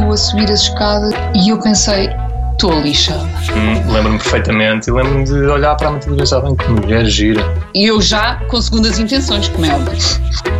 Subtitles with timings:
[0.00, 2.08] viu a subir as escadas e eu pensei,
[2.52, 3.28] estou lixada.
[3.54, 7.04] Hum, lembro-me perfeitamente e lembro-me de olhar para a Matilde e pensar, bem, que mulher
[7.04, 7.44] gira.
[7.74, 9.98] E eu já com segundas intenções, como é óbvio.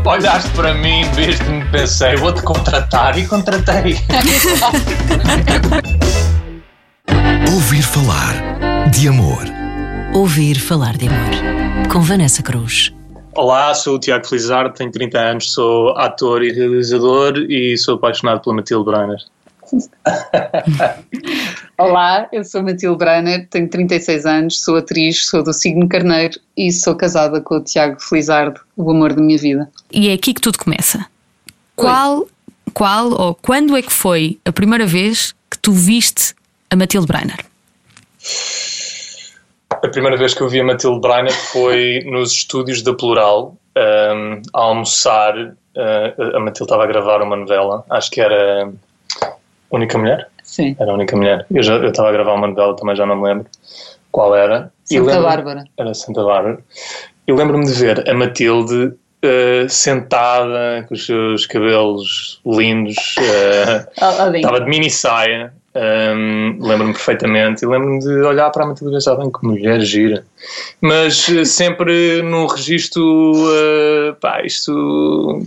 [0.05, 3.99] Olhaste para mim, viste-me, pensei, vou-te contratar e contratei.
[7.55, 8.35] Ouvir falar
[8.91, 9.45] de amor.
[10.13, 11.89] Ouvir falar de amor.
[11.91, 12.93] Com Vanessa Cruz.
[13.35, 18.43] Olá, sou o Tiago Felizardo, tenho 30 anos, sou ator e realizador e sou apaixonado
[18.43, 19.19] pela Matilde Breiner.
[21.79, 26.71] Olá, eu sou Matilde Breiner, tenho 36 anos, sou atriz, sou do signo Carneiro e
[26.71, 29.71] sou casada com o Tiago Felizardo, o amor da minha vida.
[29.91, 31.07] E é aqui que tudo começa.
[31.75, 32.29] Qual,
[32.75, 36.35] qual ou quando é que foi a primeira vez que tu viste
[36.71, 37.39] a Matilde Breiner?
[39.85, 44.43] A primeira vez que eu vi a Matilde Breiner foi nos estúdios da Plural, um,
[44.55, 45.37] a almoçar.
[45.75, 48.71] Uh, a Matilde estava a gravar uma novela, acho que era
[49.71, 50.29] Única Mulher?
[50.45, 50.77] Sim.
[50.79, 51.47] Era a única mulher.
[51.51, 53.47] Eu já eu estava a gravar uma novela, também já não me lembro
[54.11, 54.71] qual era.
[54.85, 55.65] Santa lembro- Bárbara.
[55.79, 56.59] Era Santa Bárbara.
[57.27, 58.93] Eu lembro-me de ver a Matilde
[59.25, 64.39] uh, sentada, com os seus cabelos lindos, uh, Ali.
[64.39, 65.53] estava de mini saia.
[65.75, 69.81] um, lembro-me perfeitamente e lembro-me de olhar para a Matilde e pensar, bem, que mulher
[69.81, 70.25] gira.
[70.81, 75.43] Mas uh, sempre num registro, uh, pá, isto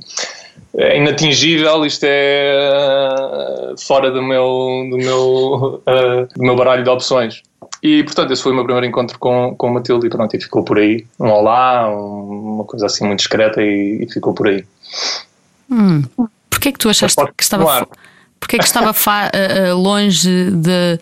[0.77, 6.89] é inatingível, isto é uh, fora do meu, do, meu, uh, do meu baralho de
[6.89, 7.41] opções.
[7.81, 10.41] E portanto, esse foi o meu primeiro encontro com, com a Matilde e pronto, e
[10.41, 11.05] ficou por aí.
[11.19, 14.65] Um olá, um- uma coisa assim muito discreta e, e ficou por aí.
[15.69, 16.03] Hum.
[16.49, 17.87] Porquê é que tu achaste que estava,
[18.39, 20.99] porquê é que estava ah, longe de,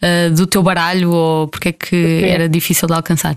[0.00, 3.36] ah, do teu baralho ou porquê é que era difícil de alcançar?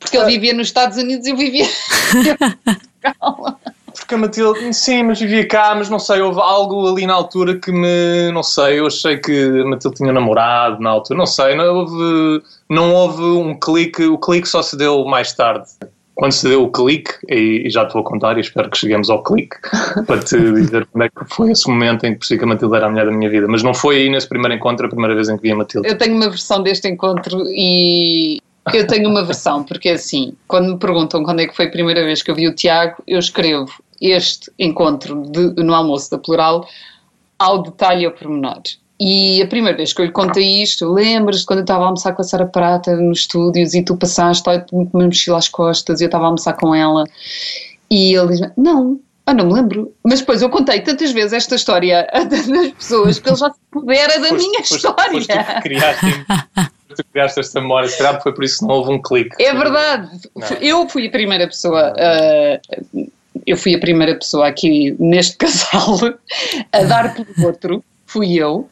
[0.00, 1.66] Porque ele vivia nos Estados Unidos e eu vivia.
[4.06, 7.56] Porque a Matilde, sim, mas vivia cá, mas não sei, houve algo ali na altura
[7.58, 11.56] que me, não sei, eu achei que a Matilde tinha namorado na altura, não sei,
[11.56, 15.66] não houve, não houve um clique, o clique só se deu mais tarde.
[16.14, 19.10] Quando se deu o clique, e, e já te vou contar e espero que cheguemos
[19.10, 19.56] ao clique,
[20.06, 22.76] para te dizer como é que foi esse momento em que percebi que a Matilde
[22.76, 23.48] era a mulher da minha vida.
[23.48, 25.88] Mas não foi aí nesse primeiro encontro a primeira vez em que vi a Matilde.
[25.88, 28.40] Eu tenho uma versão deste encontro e
[28.72, 32.04] eu tenho uma versão, porque assim, quando me perguntam quando é que foi a primeira
[32.04, 33.70] vez que eu vi o Tiago, eu escrevo
[34.00, 36.66] este encontro de- no almoço da Plural
[37.38, 38.62] ao detalhe e ao pormenor.
[38.98, 42.14] E a primeira vez que eu lhe contei isto, lembras quando eu estava a almoçar
[42.14, 46.00] com a Sara Prata nos estúdios e tu passaste olha, com uma mochila às costas
[46.00, 47.04] e eu estava a almoçar com ela
[47.90, 49.92] e ele diz não, ah, não me lembro.
[50.02, 53.60] Mas depois eu contei tantas vezes esta história a tantas pessoas que ele já se
[53.70, 55.12] pudera da minha história.
[55.12, 56.06] Foste tu que criaste,
[56.88, 59.36] tu que criaste esta memória, se calhar foi por isso que não houve um clique.
[59.42, 60.08] É verdade.
[60.34, 60.48] Não.
[60.58, 61.92] Eu fui a primeira pessoa.
[61.92, 63.10] uh,
[63.46, 65.98] eu fui a primeira pessoa aqui neste casal
[66.72, 67.84] a dar pelo outro.
[68.06, 68.68] Fui eu.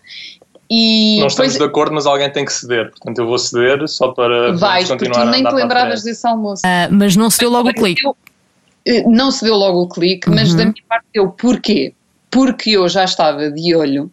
[0.71, 2.91] E Não estamos de acordo, mas alguém tem que ceder.
[2.91, 6.03] Portanto, eu vou ceder só para vais, continuar tu a nem andar te a lembravas
[6.03, 6.63] desse almoço.
[6.65, 8.05] Ah, mas não se deu logo o clique.
[8.05, 8.17] Eu-
[8.87, 10.57] eh, não se deu logo o clique, mas Uhum.
[10.57, 11.93] da minha parte eu porquê?
[12.31, 14.11] Porque eu já estava de olho.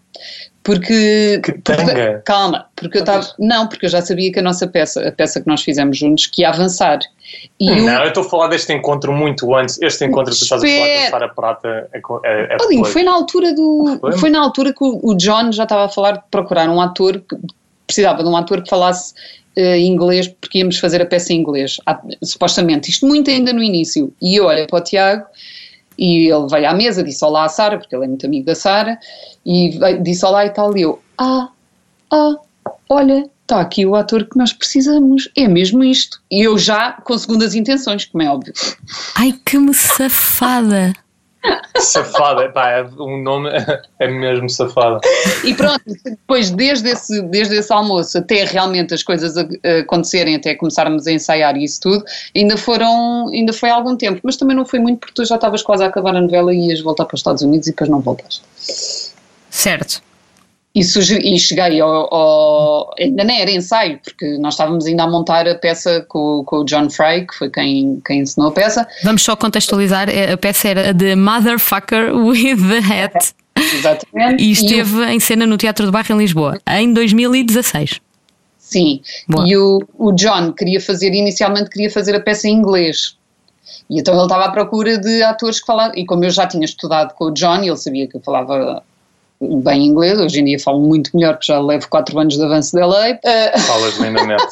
[0.63, 1.41] Porque.
[1.43, 3.27] Que porque- calma, porque eu estava.
[3.39, 6.27] Não, porque eu já sabia que a nossa peça, a peça que nós fizemos juntos,
[6.27, 6.99] que ia avançar.
[7.59, 9.81] E Não, eu estou a falar deste encontro muito antes.
[9.81, 11.09] Este encontro que tu estás a falar com a.
[11.09, 13.97] Sara Prata é, é, Paulinho, foi na altura do.
[13.99, 14.11] Foi?
[14.13, 17.35] Foi na altura que o, John já estava a falar de procurar um ator que
[17.87, 19.13] precisava de um ator que falasse
[19.55, 21.77] eh, inglês, porque íamos fazer a peça em inglês,
[22.23, 22.89] supostamente.
[22.89, 24.13] Isto muito ainda no início.
[24.21, 25.25] E eu olhei para o Tiago
[25.97, 28.55] e ele veio à mesa, disse olá à Sara, porque ele é muito amigo da
[28.55, 28.99] Sara,
[29.45, 30.75] e disse olá e tal.
[30.75, 31.49] E eu, ah,
[32.11, 32.35] ah,
[32.89, 35.29] olha, está aqui o ator que nós precisamos.
[35.35, 36.21] É mesmo isto.
[36.31, 38.53] E eu já com segundas intenções, como é óbvio.
[39.15, 40.93] Ai, que me safada!
[41.77, 43.49] Safada, pá, é, o nome
[43.99, 44.99] é mesmo safada.
[45.43, 49.35] E pronto, depois desde esse, desde esse almoço até realmente as coisas
[49.81, 54.37] acontecerem, até começarmos a ensaiar e isso tudo, ainda foram, ainda foi algum tempo, mas
[54.37, 56.81] também não foi muito porque tu já estavas quase a acabar a novela e ias
[56.81, 58.43] voltar para os Estados Unidos e depois não voltaste.
[59.49, 60.10] Certo.
[60.73, 65.07] E, suge- e cheguei ao, ao- Ainda nem era ensaio, porque nós estávamos ainda a
[65.09, 68.87] montar a peça com, com o John Frey, que foi quem, quem ensinou a peça.
[69.03, 70.07] Vamos só contextualizar.
[70.09, 73.33] eh, A peça era The Motherfucker with the Hat
[73.75, 74.41] Exatamente.
[74.43, 77.99] e esteve em cena no Teatro do Barro em Lisboa em 2016.
[78.57, 79.45] Sim, Boa.
[79.45, 83.17] e o, o John queria fazer, inicialmente queria fazer a peça em inglês.
[83.89, 86.63] E então ele estava à procura de atores que falavam, e como eu já tinha
[86.63, 88.81] estudado com o John, e ele sabia que eu falava
[89.41, 92.75] bem inglês, hoje em dia falo muito melhor, porque já levo 4 anos de avanço
[92.75, 94.43] da lei, eh, Falas lindamente.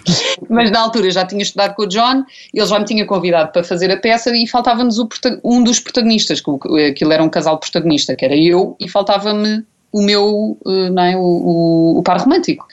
[0.48, 3.62] mas na altura já tinha estudado com o John, ele já me tinha convidado para
[3.62, 4.98] fazer a peça e faltava-nos
[5.44, 6.50] um dos protagonistas, que
[6.90, 11.16] aquilo era um casal protagonista, que era eu, e faltava-me o meu, uh, não é,
[11.16, 12.66] o, o, o par romântico.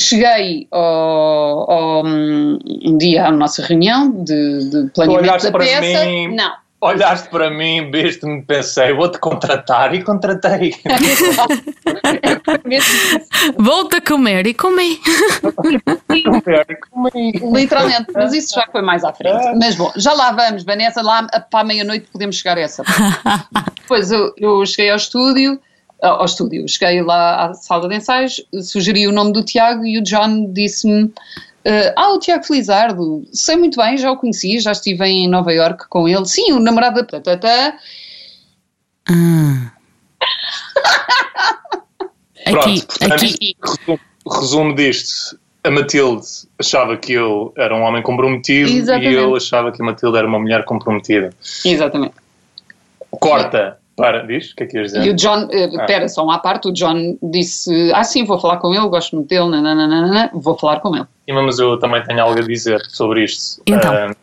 [0.00, 6.04] Cheguei ao, ao, um dia à nossa reunião de, de planeamento da para peça.
[6.06, 6.34] mim.
[6.34, 6.52] Não,
[6.84, 10.74] Olhaste para mim, viste-me, pensei, vou-te contratar e contratei.
[13.56, 15.00] Volta a comer e comi.
[17.54, 19.56] literalmente, mas isso já foi mais à frente.
[19.60, 22.82] Mas bom, já lá vamos, Vanessa, lá para a meia-noite podemos chegar a essa.
[23.80, 25.60] Depois eu, eu cheguei ao estúdio,
[26.02, 30.00] ao ao estúdio, cheguei lá à sala de ensaios, sugeri o nome do Tiago e
[30.00, 31.14] o John disse-me
[31.64, 35.52] eh, ah, o Tiago Felizardo, sei muito bem, já o conheci, já estive em Nova
[35.52, 36.26] York com ele.
[36.26, 37.74] Sim, o namorado da.
[39.08, 39.72] Ah.
[42.44, 43.56] Pronto, Aqui, portanto, aqui.
[43.62, 45.38] resumo, resumo disto.
[45.64, 46.26] A Matilde
[46.58, 49.12] achava que eu era um homem comprometido Exatamente.
[49.12, 51.32] e eu achava que a Matilde era uma mulher comprometida.
[51.64, 52.14] Exatamente.
[53.12, 54.26] Corta para.
[54.26, 54.52] Diz?
[54.52, 55.04] O que é que ias dizer?
[55.06, 55.84] E o John, eh, Ah.
[55.86, 59.16] pera, só uma à parte, o John disse, ah sim, vou falar com ele, gosto
[59.16, 61.06] muito dele, nananana, vou falar com ele.
[61.28, 63.62] Sim, mas eu também tenho algo a dizer sobre isto.
[63.66, 63.92] Então.
[63.92, 64.14] Ah,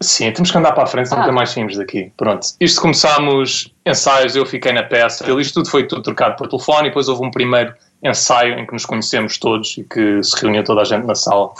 [0.00, 1.26] sim, temos que andar para a frente, senão Ah.
[1.26, 2.12] nunca mais saímos daqui.
[2.16, 2.46] Pronto.
[2.60, 5.30] Isto começámos ensaios, eu fiquei na peça.
[5.40, 8.72] Isto tudo foi tudo trocado por telefone e depois houve um primeiro ensaio em que
[8.74, 11.50] nos conhecemos todos e que se reuniu toda a gente na sala.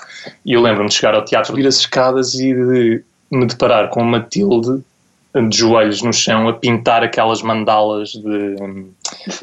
[0.45, 4.01] E eu lembro-me de chegar ao teatro, ir as escadas e de me deparar com
[4.03, 4.83] uma Matilde
[5.35, 8.57] de joelhos no chão a pintar aquelas mandalas de,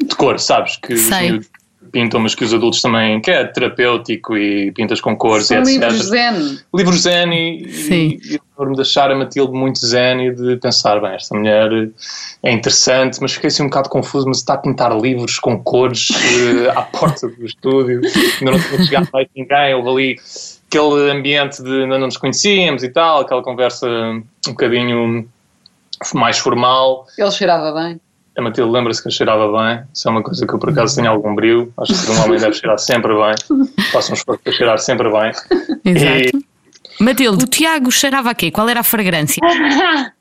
[0.06, 0.76] de cor, sabes?
[0.76, 1.32] Que os Sei.
[1.32, 1.50] miúdos
[1.90, 5.68] pintam, mas que os adultos também, que é terapêutico e pintas com cores, São etc.
[5.68, 6.58] livros zen.
[6.74, 8.18] Livros zen e, Sim.
[8.22, 11.36] e, e eu lembro-me de achar a Matilde muito zen e de pensar, bem, esta
[11.36, 11.70] mulher
[12.42, 16.08] é interessante, mas fiquei assim um bocado confuso, mas está a pintar livros com cores
[16.10, 18.00] eh, à porta do estúdio,
[18.40, 20.16] ainda não tinha chegado lá ninguém, houve ali
[20.68, 25.28] aquele ambiente de ainda não nos conhecíamos e tal, aquela conversa um bocadinho
[26.14, 27.06] mais formal.
[27.18, 28.00] Ele cheirava bem.
[28.36, 29.82] A Matilde lembra-se que eu cheirava bem.
[29.92, 31.72] Isso é uma coisa que eu por acaso tenho algum brilho.
[31.78, 33.34] Acho que um homem deve cheirar sempre bem.
[33.92, 35.32] Faço um esforço para cheirar sempre bem.
[35.84, 36.44] Exato.
[37.00, 38.50] Matilde, o Tiago cheirava a quê?
[38.50, 39.40] Qual era a fragrância?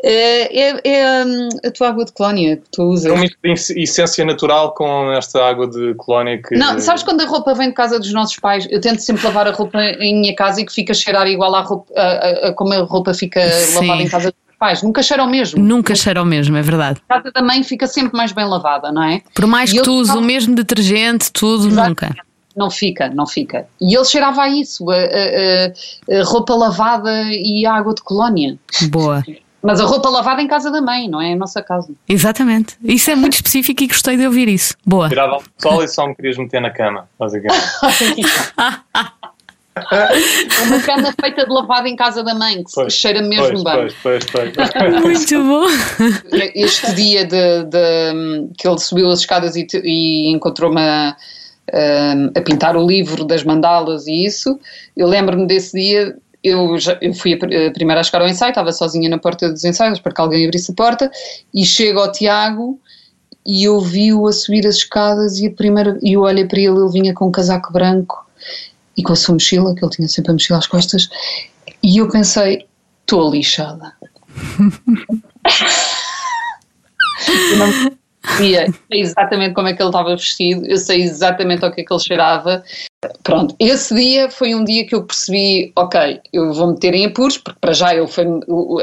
[0.00, 3.06] É, é- é, hum, a tua água de colónia que tu usas.
[3.10, 6.54] É uma ess- essência natural com esta água de colónia que.
[6.56, 8.66] Não, sabes quando a roupa vem de casa dos nossos pais?
[8.70, 11.52] Eu tento sempre lavar a roupa em minha casa e que fica a cheirar igual
[11.54, 13.74] à roupa, a, a- a como a roupa fica Sim.
[13.74, 14.82] lavada em casa dos pais.
[14.82, 15.62] Nunca cheira o mesmo.
[15.62, 17.00] Nunca cheira o mesmo, é verdade.
[17.08, 19.22] A casa da mãe fica sempre mais bem lavada, não é?
[19.34, 21.88] Por mais E que eu- tu uses o mesmo detergente, tudo, Exato.
[21.88, 22.14] nunca.
[22.56, 23.68] Não fica, não fica.
[23.80, 28.02] E ele cheirava a isso, a, a- a- a roupa lavada e a água de
[28.02, 28.58] colónia.
[28.90, 29.22] Boa.
[29.62, 31.28] Mas a roupa lavada em casa da mãe, não é?
[31.32, 31.92] Em nossa casa.
[32.08, 32.76] Exatamente.
[32.82, 34.74] Isso é muito específico e gostei de ouvir isso.
[34.86, 35.08] Boa.
[35.08, 37.64] Tirava o sol e só me querias meter na cama, basicamente.
[40.66, 43.94] Uma cama feita de lavada em casa da mãe, que Pois, cheira mesmo pois, bem.
[44.02, 45.02] pois, pois, pois.
[45.02, 45.66] Muito bom.
[46.54, 51.16] Este dia de, de- que ele subiu as escadas e, e encontrou-me a,
[52.36, 54.58] a pintar o livro das mandalas e isso,
[54.96, 56.16] eu lembro-me desse dia.
[56.42, 59.48] Eu, já, eu fui a, a primeira a chegar ao ensaio, estava sozinha na porta
[59.50, 61.10] dos ensaios para que alguém abrisse a porta
[61.52, 62.78] e chego ao Tiago
[63.44, 66.78] e eu vi-o a subir as escadas e a primeira e eu olhei para ele,
[66.78, 68.24] ele vinha com um casaco branco
[68.98, 71.08] e com a sua mochila, que ele tinha sempre a mochila às costas,
[71.82, 72.66] e eu pensei,
[73.00, 73.92] estou lixada.
[77.28, 77.72] eu não
[78.26, 81.92] sabia exatamente como é que ele estava vestido, eu sei exatamente ao que é que
[81.92, 82.64] ele cheirava.
[83.22, 87.38] Pronto, esse dia foi um dia que eu percebi, ok, eu vou meter em apuros,
[87.38, 88.26] porque para já ele foi,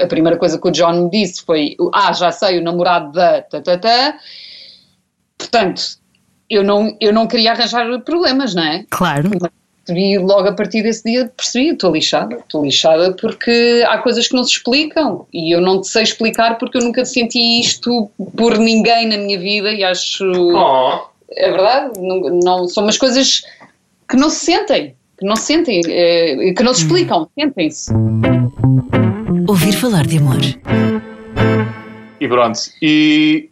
[0.02, 3.42] a primeira coisa que o John me disse foi, ah, já sei, o namorado da
[3.42, 4.18] tatatá,
[5.38, 5.82] portanto,
[6.50, 8.86] eu não, eu não queria arranjar problemas, não é?
[8.90, 9.30] Claro.
[9.86, 14.34] Percebi logo a partir desse dia, percebi, estou lixada, estou lixada porque há coisas que
[14.36, 18.58] não se explicam e eu não te sei explicar porque eu nunca senti isto por
[18.58, 20.24] ninguém na minha vida e acho,
[20.56, 23.44] Oh, é verdade, não, não- são umas coisas
[24.10, 27.92] que não se sentem, que não se sentem, eh, que não se explicam, sentem-se.
[29.48, 30.40] Ouvir falar de amor.
[32.20, 33.50] E pronto, e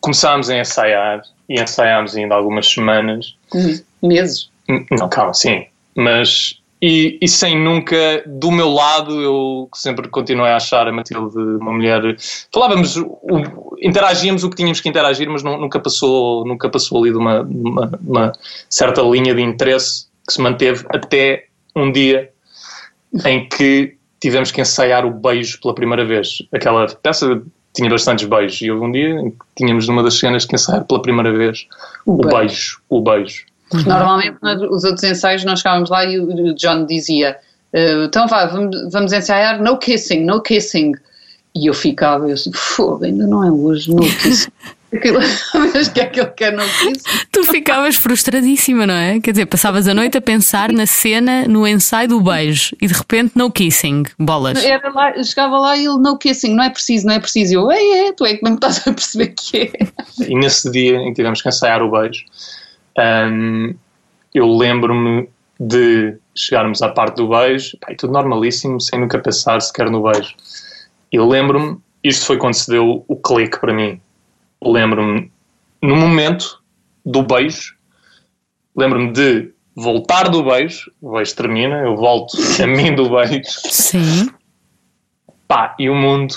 [0.00, 3.34] começámos a ensaiar, e ensaiámos ainda algumas semanas.
[3.54, 4.50] Hum, Meses.
[4.90, 5.64] Não, calma, sim.
[5.94, 6.58] Mas.
[6.84, 11.70] E, e sem nunca, do meu lado, eu sempre continuei a achar a Matilde uma
[11.72, 12.16] mulher.
[12.52, 17.12] Falávamos, o- interagíamos o que tínhamos que interagir, mas nu- nunca passou, nunca passou ali
[17.12, 18.32] de uma, uma, uma
[18.68, 21.44] certa linha de interesse que se manteve até
[21.76, 22.30] um dia
[23.26, 26.38] em que tivemos que ensaiar o beijo pela primeira vez.
[26.52, 27.42] Aquela peça
[27.76, 30.84] tinha bastantes beijos e houve um dia em que tínhamos numa das cenas que ensaiar
[30.84, 31.66] pela primeira vez
[32.04, 32.36] o, beijo.
[32.36, 33.44] beijo, o beijo.
[33.72, 37.36] Porque normalmente nós- os outros ensaios nós chegávamos lá e o John dizia
[37.72, 40.92] "Eh, então vá, vamos, vamos ensaiar no kissing, no kissing.
[41.54, 44.50] E eu ficava, eu assim, fogo, ainda não é hoje, no kissing.
[44.94, 45.20] Aquilo,
[45.72, 47.02] mas que é que ele quer não disse?
[47.32, 49.18] Tu ficavas frustradíssima, não é?
[49.20, 52.92] Quer dizer, passavas a noite a pensar na cena, no ensaio do beijo e de
[52.92, 54.62] repente no kissing, bolas.
[54.62, 57.52] Era lá, chegava lá e ele, que assim, não é preciso, não é preciso.
[57.52, 60.26] E eu, é, é, tu é que não estás a perceber que é.
[60.28, 62.24] E nesse dia em que tivemos que ensaiar o beijo,
[62.98, 63.74] hum,
[64.34, 65.28] eu lembro-me
[65.60, 70.02] de chegarmos à parte do beijo, pá, e tudo normalíssimo, sem nunca pensar sequer no
[70.02, 70.34] beijo.
[71.10, 74.00] Eu lembro-me, isto foi quando se deu o clique para mim.
[74.62, 75.30] Lembro-me,
[75.80, 76.60] no momento
[77.04, 77.74] do beijo,
[78.74, 84.30] lembro-me de voltar do beijo, o beijo termina, eu volto a mim do beijo, Sim.
[85.46, 86.34] pá, e o mundo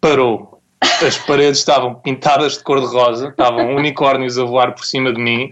[0.00, 0.60] parou.
[0.82, 5.48] As paredes estavam pintadas de cor-de-rosa, estavam unicórnios a voar por cima de mim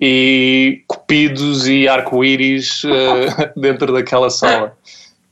[0.00, 4.76] e cupidos e arco-íris eh, dentro daquela sala.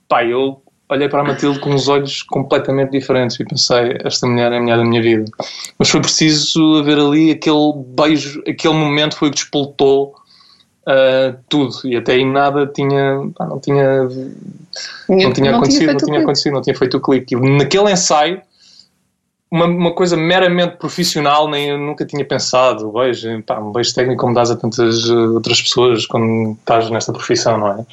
[0.08, 4.52] Pá, eu olhei para a Matilde com uns olhos completamente diferentes e pensei, esta mulher
[4.52, 5.25] é a mulher da minha vida.
[5.78, 10.14] Mas foi preciso haver ali aquele beijo, aquele momento foi o que despoltou
[10.87, 14.08] eh, tudo e até aí nada tinha, pá, não tinha
[15.08, 17.34] não tinha acontecido, não feito tinha o acontecido, não tinha feito o clique.
[17.34, 18.40] E naquele ensaio,
[19.50, 22.93] uma, uma coisa meramente profissional, nem eu nunca tinha pensado.
[22.93, 27.12] Beijo, pá, um beijo técnico como dás a tantas uh, outras pessoas quando estás nesta
[27.12, 27.87] profissão, não é?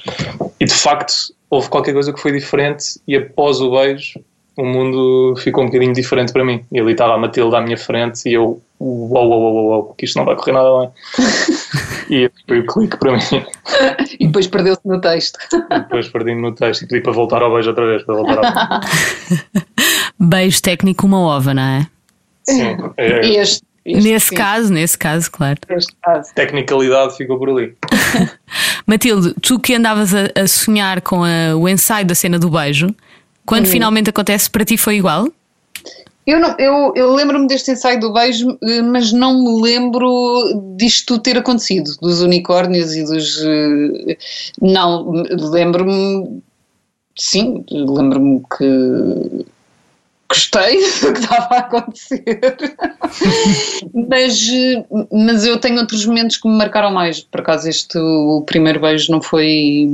[0.59, 1.13] E de facto,
[1.49, 4.19] houve qualquer coisa que foi diferente, e após o beijo,
[4.57, 6.63] o mundo ficou um bocadinho diferente para mim.
[6.71, 10.05] E ali estava a Matilde à minha frente, e eu, uau, uau, uau, uau, que
[10.05, 10.89] isto não vai correr nada bem.
[12.09, 13.19] e esse foi o clique para mim.
[14.19, 15.37] E depois perdeu-se no texto.
[15.53, 18.03] E depois perdi-me no texto e pedi para voltar ao beijo outra vez.
[18.03, 18.81] Para voltar ao...
[20.19, 21.87] Beijo técnico, uma ova, não é?
[22.43, 25.59] Sim, é, Este, este, Nesse sim, caso, nesse caso, claro.
[26.01, 26.33] Caso.
[26.33, 27.75] tecnicalidade ficou por ali.
[28.87, 32.87] Matilde, tu que andavas a, a sonhar com a- o ensaio da cena do beijo,
[33.45, 35.27] quando finalmente acontece, para ti foi igual?
[36.27, 41.37] Eu, eu, eu lembro-me deste ensaio do beijo, eh, mas não me lembro disto ter
[41.37, 43.43] acontecido, dos unicórnios e dos.
[43.45, 44.17] eh,
[44.61, 45.11] Não,
[45.51, 46.41] lembro-me.
[47.17, 49.45] Sim, lembro-me que.
[50.27, 52.25] Gostei do que estava a acontecer,
[54.09, 57.19] mas, eh, mas eu tenho outros momentos que me marcaram mais.
[57.21, 59.87] Por acaso, este o primeiro beijo não foi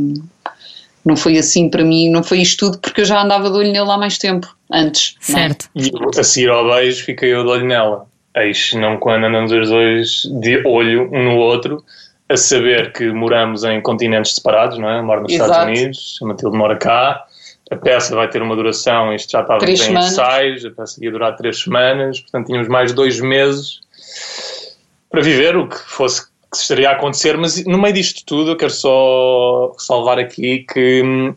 [1.06, 3.72] não foi assim para mim, não foi isto tudo, porque eu já andava de olho
[3.72, 5.16] nele há mais tempo, antes.
[5.30, 5.42] não é?
[5.42, 5.70] Certo.
[5.76, 8.06] E a seguir ao beijo fiquei eu de olho nela.
[8.36, 11.84] Eis não quando andamos os dois de olho um no outro,
[12.30, 15.00] a saber que moramos em continentes separados, não é?
[15.00, 15.52] Eu moro nos Exato.
[15.52, 17.26] Estados Unidos, a Matilde mora cá.
[17.70, 20.12] A peça vai ter uma duração, isto já estava Três em semanas.
[20.12, 23.80] ensaios, a peça ia durar três semanas, portanto tínhamos mais dois meses
[25.10, 28.58] para viver o que fosse que estaria a acontecer, mas no meio disto tudo eu
[28.58, 31.34] quero só salvar aqui que hum,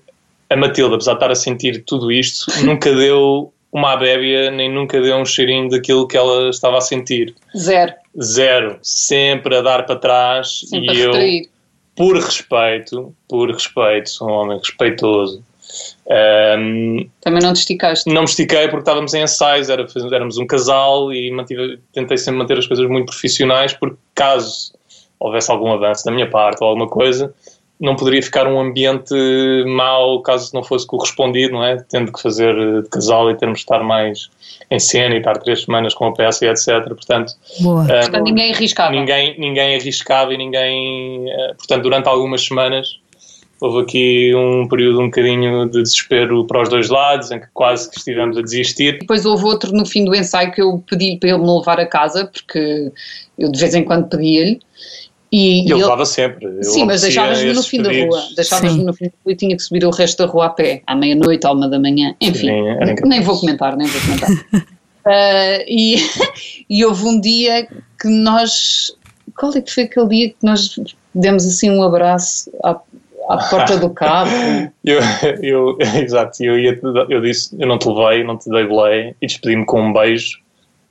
[0.50, 5.00] a Matilde, apesar de estar a sentir tudo isto, nunca deu uma abébia, nem nunca
[5.00, 7.34] deu um cheirinho daquilo que ela estava a sentir.
[7.56, 7.92] Zero,
[8.22, 8.78] Zero.
[8.82, 11.12] Sempre a dar para trás sempre e eu,
[11.96, 15.42] por respeito, por respeito, sou um homem respeitoso,
[16.58, 18.12] hum, Também não te esticaste.
[18.12, 22.38] não me estiquei porque estávamos em ensaios, era, éramos um casal e mantive, tentei sempre
[22.38, 24.72] manter as coisas muito profissionais porque caso
[25.18, 27.32] houvesse algum avanço da minha parte ou alguma coisa,
[27.80, 29.12] não poderia ficar um ambiente
[29.66, 31.76] mau caso não fosse correspondido, não é?
[31.88, 34.30] Tendo que fazer eh, de casal e termos de estar mais
[34.70, 36.86] em cena e estar três semanas com a peça e etc.
[36.86, 37.84] Portanto, Boa.
[37.90, 38.92] eh, Portanto, ninguém arriscava.
[38.92, 41.30] ninguém, ninguém arriscava e ninguém.
[41.30, 42.98] eh, Portanto, durante algumas semanas
[43.60, 47.90] houve aqui um período um bocadinho de desespero para os dois lados, em que quase
[47.90, 48.98] que estivemos a desistir.
[48.98, 51.86] Depois houve outro no fim do ensaio que eu pedi para ele me levar a
[51.86, 52.90] casa, porque
[53.38, 54.60] eu de vez em quando pedia-lhe.
[55.32, 56.46] E, E eu ele- levava sempre.
[56.46, 58.14] Eu Sim, mas deixavas-me no fim da pedidos.
[58.16, 58.24] rua.
[58.36, 60.82] Deixavas-me no fim da rua e tinha que subir o resto da rua a pé,
[60.86, 62.14] à meia-noite, à uma da manhã.
[62.20, 64.66] Enfim, Sim, nem vou comentar, nem vou comentar.
[65.06, 65.96] Ah, e,
[66.70, 67.66] e houve um dia
[68.00, 68.92] que nós.
[69.36, 70.76] Qual é que foi aquele dia que nós
[71.12, 72.78] demos assim um abraço à,
[73.30, 74.30] à porta do carro?
[74.84, 75.00] Eu,
[75.42, 76.78] eu, exato, eu, ia,
[77.08, 80.38] eu disse, eu não te levei, não te dei boleia e despedi-me com um beijo,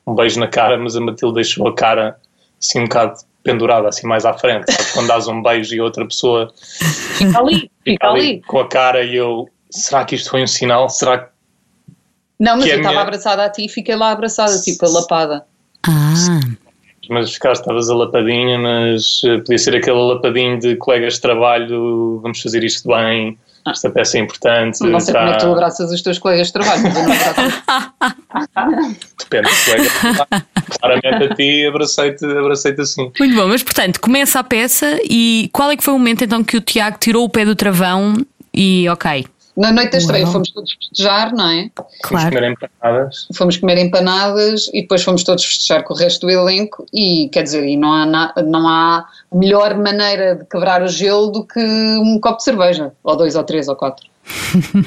[0.07, 2.17] um beijo na cara, mas a Matilde deixou a cara
[2.59, 4.65] assim um bocado pendurada, assim mais à frente.
[4.93, 8.19] Quando dás um beijo e outra pessoa Fica ali, fica ali.
[8.19, 10.89] ali com a cara e eu, será que isto foi um sinal?
[10.89, 11.29] Será que
[12.39, 14.59] Não, mas Que é eu a estava minha- abraçada a ti e fiquei lá abraçada,
[14.61, 15.45] tipo, alapada.
[15.85, 16.39] Ah,
[17.09, 22.19] mas cá estavas a lapadinha, mas eh, podia ser aquele lapadinho de colegas de trabalho,
[22.21, 24.81] vamos fazer isto bem, esta peça é importante.
[24.81, 27.03] Não sei como é que tu tá- abraças os teus colegas de trabalho, mas eu
[27.03, 28.97] não abraço.
[29.19, 30.47] Depende do colega.
[30.79, 33.11] Claramente a ti abracei-te abracei assim.
[33.19, 33.47] muito bom.
[33.47, 36.61] Mas portanto, começa a peça e qual é que foi o momento então que o
[36.61, 38.15] Tiago tirou o pé do travão
[38.53, 41.69] e ok, Na noite da estreia fomos todos festejar, não é?
[41.75, 42.35] Fomos Claro.
[42.35, 43.27] comer empanadas.
[43.35, 47.43] Fomos comer empanadas e depois fomos todos festejar com o resto do elenco e quer
[47.43, 51.59] dizer, e não há, na- não há melhor maneira de quebrar o gelo do que
[51.59, 54.05] um copo de cerveja, ou dois, ou três, ou quatro.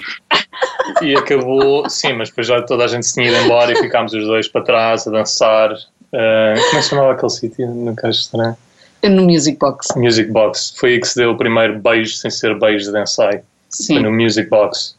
[1.03, 4.13] E acabou, sim, mas depois já toda a gente se tinha ido embora e ficámos
[4.15, 5.73] os dois para trás a dançar.
[6.13, 8.57] Ah, como é que se chamava aquele sítio no Caixa Estranho?
[9.05, 10.75] No Music Box, Music Box.
[10.79, 13.43] Foi aí que se deu o primeiro beijo sem ser beijo de Densai.
[13.87, 14.17] Foi no sim.
[14.25, 14.95] Music Box.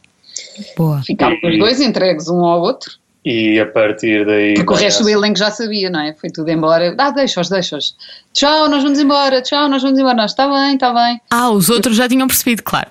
[0.76, 1.02] Boa.
[1.02, 2.90] Ficámos os dois entregues um ao outro,
[3.24, 4.54] E a partir daí.
[4.54, 6.14] porque o resto do elenco já sabia, não é?
[6.14, 6.94] Foi tudo embora.
[6.98, 7.94] Ah, deixa-os, deixa-os.
[8.32, 10.14] Tchau, nós vamos embora, tchau, nós vamos embora.
[10.16, 11.20] Nós, está bem, está bem.
[11.30, 12.88] Ah, os outros já tinham percebido, claro.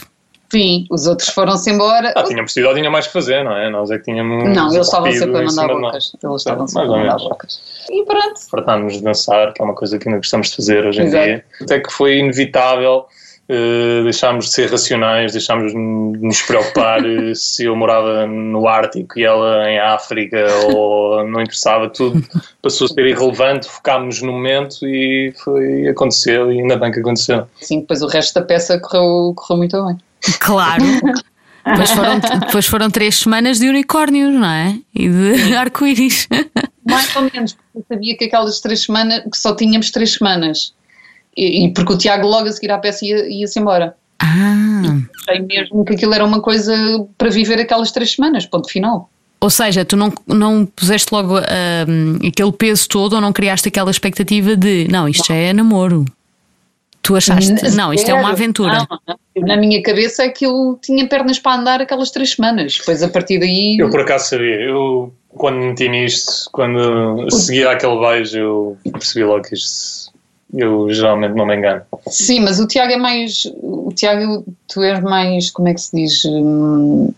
[0.49, 2.13] Sim, os outros foram-se embora.
[2.15, 3.69] Ah, tinham percebido, ou tinham mais que fazer, não é?
[3.69, 4.43] Nós é que tínhamos.
[4.55, 6.13] Não, eles estavam sempre a mandar bocas.
[6.23, 7.59] Eles estavam sempre a mandar bocas.
[7.89, 8.39] E pronto.
[8.49, 11.25] Fartámos de dançar, que é uma coisa que ainda gostamos de fazer hoje em Exato.
[11.25, 11.45] dia.
[11.61, 13.05] Até que foi inevitável
[13.49, 19.17] eh, deixámos de ser racionais, deixámos de nos preocupar eh, se eu morava no Ártico
[19.17, 20.37] e ela em África
[20.73, 22.21] ou não interessava, tudo
[22.61, 27.47] passou a ser irrelevante, focámos no momento e foi, aconteceu e ainda bem que aconteceu.
[27.61, 29.97] Sim, depois o resto da peça correu, correu muito bem.
[30.39, 30.83] Claro.
[31.63, 34.77] Depois foram, depois foram três semanas de unicórnios, não é?
[34.95, 36.27] E de arco-íris.
[36.85, 40.73] Mais ou menos, porque eu sabia que aquelas três semanas, que só tínhamos três semanas.
[41.37, 43.95] E, e porque o Tiago logo a seguir à peça ia- ia-se embora.
[44.19, 44.97] Ah.
[45.29, 46.73] Achei mesmo que aquilo era uma coisa
[47.17, 49.09] para viver aquelas três semanas, ponto final.
[49.39, 54.55] Ou seja, tu não, não puseste logo aquele peso todo ou não criaste aquela expectativa
[54.55, 56.05] de não, isto já é namoro.
[57.03, 58.79] Tu achaste, não, isto é uma aventura.
[58.89, 59.47] Não, não.
[59.47, 62.75] Na minha cabeça é que eu tinha pernas para andar aquelas três semanas.
[62.79, 63.77] Depois a partir daí.
[63.79, 69.23] Eu por acaso sabia, eu quando me meti nisto, quando seguia aquele beijo, eu percebi
[69.23, 70.06] logo que isto.
[70.53, 71.81] Eu geralmente não me engano.
[72.07, 73.43] Sim, mas o Tiago é mais.
[73.61, 75.51] O Tiago, tu és mais.
[75.51, 76.23] Como é que se diz?
[76.25, 77.11] Hum,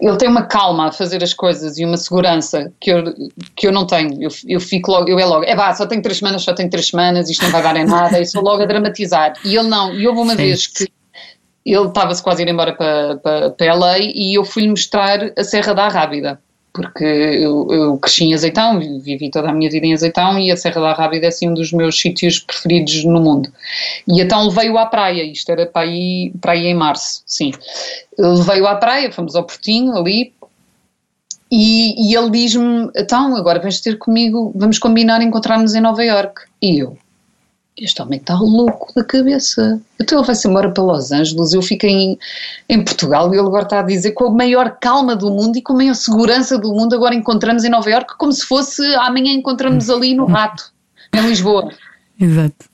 [0.00, 3.04] Ele tem uma calma a fazer as coisas e uma segurança que eu,
[3.54, 4.20] que eu não tenho.
[4.20, 6.70] Eu, eu fico logo, eu é logo, é vá, só tenho três semanas, só tenho
[6.70, 9.34] três semanas, isto não vai dar em nada, e sou logo a dramatizar.
[9.44, 10.38] E ele não, e houve uma Sim.
[10.38, 10.88] vez que
[11.64, 15.44] ele estava-se quase a ir embora para, para, para LA e eu fui-lhe mostrar a
[15.44, 16.40] Serra da Rábida.
[16.74, 20.56] Porque eu, eu cresci em Azeitão, vivi toda a minha vida em Azeitão e a
[20.56, 23.48] Serra da Rábida é assim um dos meus sítios preferidos no mundo.
[24.08, 27.52] E então levei-o à praia, isto era para ir, para ir em março, sim.
[28.18, 30.34] Levei-o à praia, fomos ao Portinho ali
[31.48, 36.42] e, e ele diz-me: então, agora vens ter comigo, vamos combinar encontrar-nos em Nova Iorque.
[36.60, 36.98] E eu,
[37.76, 39.80] este homem está louco da cabeça.
[40.00, 42.18] Então ele vai-se embora para Los Angeles, eu fico em,
[42.68, 45.62] em Portugal e ele agora está a dizer com a maior calma do mundo e
[45.62, 49.32] com a maior segurança do mundo, agora encontramos em Nova Iorque como se fosse amanhã
[49.32, 50.72] encontramos ali no Rato,
[51.12, 51.72] em Lisboa.
[52.20, 52.70] Exato.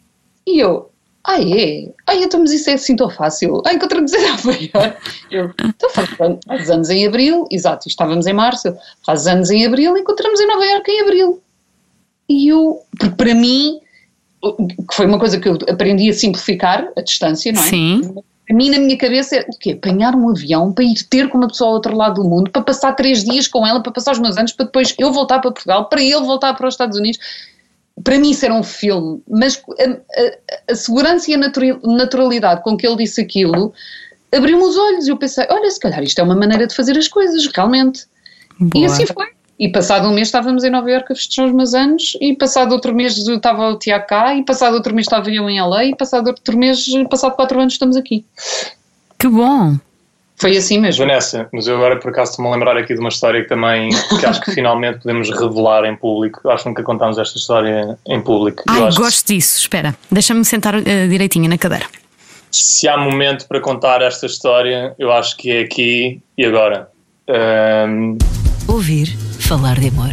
[0.47, 0.91] E eu,
[1.25, 1.91] ah é?
[2.07, 3.63] Ah, então mas isso é assim tão fácil.
[3.65, 5.11] Ah, encontramos em Nova Iorque.
[5.31, 6.11] Eu, então faz,
[6.47, 10.65] faz anos em Abril, exato, estávamos em Março, faz anos em Abril, encontramos em Nova
[10.65, 11.43] Iorque em Abril.
[12.29, 13.81] E eu, porque para mim,
[14.41, 17.65] que foi uma coisa que eu aprendi a simplificar a distância, não é?
[17.65, 18.15] Sim.
[18.51, 19.73] A mim, na minha cabeça, é o quê?
[19.73, 22.63] Apanhar um avião para ir ter com uma pessoa ao outro lado do mundo, para
[22.63, 25.53] passar três dias com ela, para passar os meus anos, para depois eu voltar para
[25.53, 27.21] Portugal, para ele voltar para os Estados Unidos.
[28.03, 32.63] Para mim isso era um filme, mas a, a- a segurança e a natura- naturalidade
[32.63, 33.73] com que ele disse aquilo
[34.35, 36.97] abriu-me os olhos e eu pensei, olha, se calhar isto é uma maneira de fazer
[36.97, 38.05] as coisas, realmente.
[38.59, 38.83] Boa.
[38.83, 39.27] E assim foi.
[39.61, 42.73] E passado um mês estávamos em Nova Iorque a festejar os meus anos, e passado
[42.73, 45.95] outro mês estava o Tiago cá, e passado outro mês estava eu em LA, e
[45.95, 48.25] passado outro mês, passado quatro anos, estamos aqui.
[49.19, 49.77] Que bom.
[50.37, 51.05] Foi assim mesmo.
[51.05, 53.91] Vanessa, mas eu agora por acaso estou-me a lembrar aqui de uma história que também
[54.19, 56.49] que acho que finalmente podemos revelar em público.
[56.49, 58.63] Acho que nunca contámos esta história em público.
[58.67, 59.59] Eu Ai, que gosto disso.
[59.59, 61.85] Espera, deixa-me sentar eh, direitinho na cadeira.
[62.51, 66.89] se há momento para contar esta história, eu acho que é aqui e agora.
[67.29, 68.17] Ahm,
[68.67, 70.13] Ouvir falar de amor.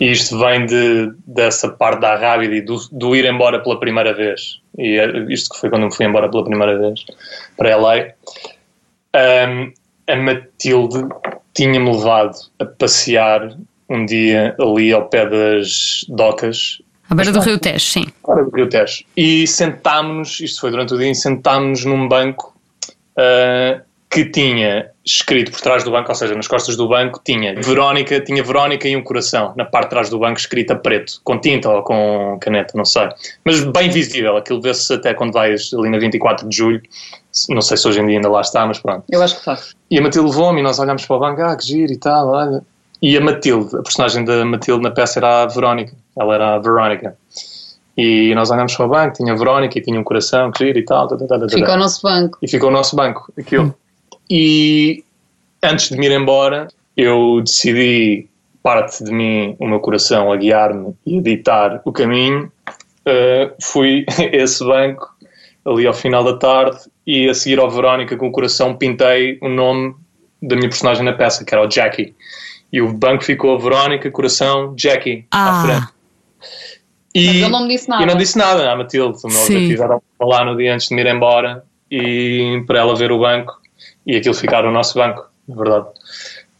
[0.00, 4.14] e isto vem de, dessa parte da rábida e do, do ir embora pela primeira
[4.14, 4.58] vez.
[4.78, 7.04] E é isto que foi quando eu fui embora pela primeira vez
[7.58, 8.14] para LA.
[9.12, 9.70] Ahm,
[10.08, 11.06] a Matilde
[11.52, 13.54] tinha-me levado a passear
[13.90, 18.06] um dia ali ao pé das docas À beira do Rio Tejo, sim.
[18.24, 19.04] Fora do Rio Tejo.
[19.14, 22.56] E sentámos-nos, isto foi durante o dia, e sentámos-nos num banco
[23.18, 23.82] ah,
[24.14, 28.20] que tinha escrito por trás do banco, ou seja, nas costas do banco, tinha Verónica,
[28.20, 31.36] tinha Verónica e um coração, na parte de trás do banco escrito a preto, com
[31.40, 33.08] tinta ou com caneta, não sei.
[33.44, 36.80] Mas bem visível, aquilo vê-se até quando vais ali na 24 de julho,
[37.48, 39.02] não sei se hoje em dia ainda lá está, mas pronto.
[39.10, 39.74] Eu acho que faz.
[39.90, 42.28] E a Matilde levou-me e nós olhámos para o banco, ah, que giro e tal,
[42.28, 42.62] olha.
[43.02, 46.58] E a Matilde, a personagem da Matilde na peça era a Verónica, ela era a
[46.60, 47.16] Verónica.
[47.98, 50.78] E nós olhámos para o banco, tinha a Verónica e tinha um coração, que giro
[50.78, 51.08] e tal.
[51.08, 51.48] tá, tá, tá, tá.
[51.48, 52.38] Fica ao nosso banco.
[52.40, 53.74] E ficou o nosso banco, aquilo.
[54.30, 55.04] E
[55.62, 58.26] antes de me ir embora, eu decidi,
[58.62, 62.50] parte de mim, o meu coração, a guiar-me e a ditar o caminho.
[63.06, 65.06] Uh, fui a esse banco
[65.66, 69.48] ali ao final da tarde e a seguir ao Verónica com o coração pintei o
[69.48, 69.94] nome
[70.42, 72.14] da minha personagem na peça, que era o Jackie.
[72.72, 75.60] E o banco ficou a Verónica, coração, Jackie, Ah.
[75.60, 75.94] à frente.
[77.14, 78.02] E, Mas ele não me disse nada.
[78.02, 79.18] E não disse nada à Matilde.
[79.22, 79.54] O meu Sim.
[79.54, 83.20] objetivo era falar no dia antes de me ir embora e para ela ver o
[83.20, 83.54] banco
[84.06, 85.86] e aquilo ficar no nosso banco, na verdade.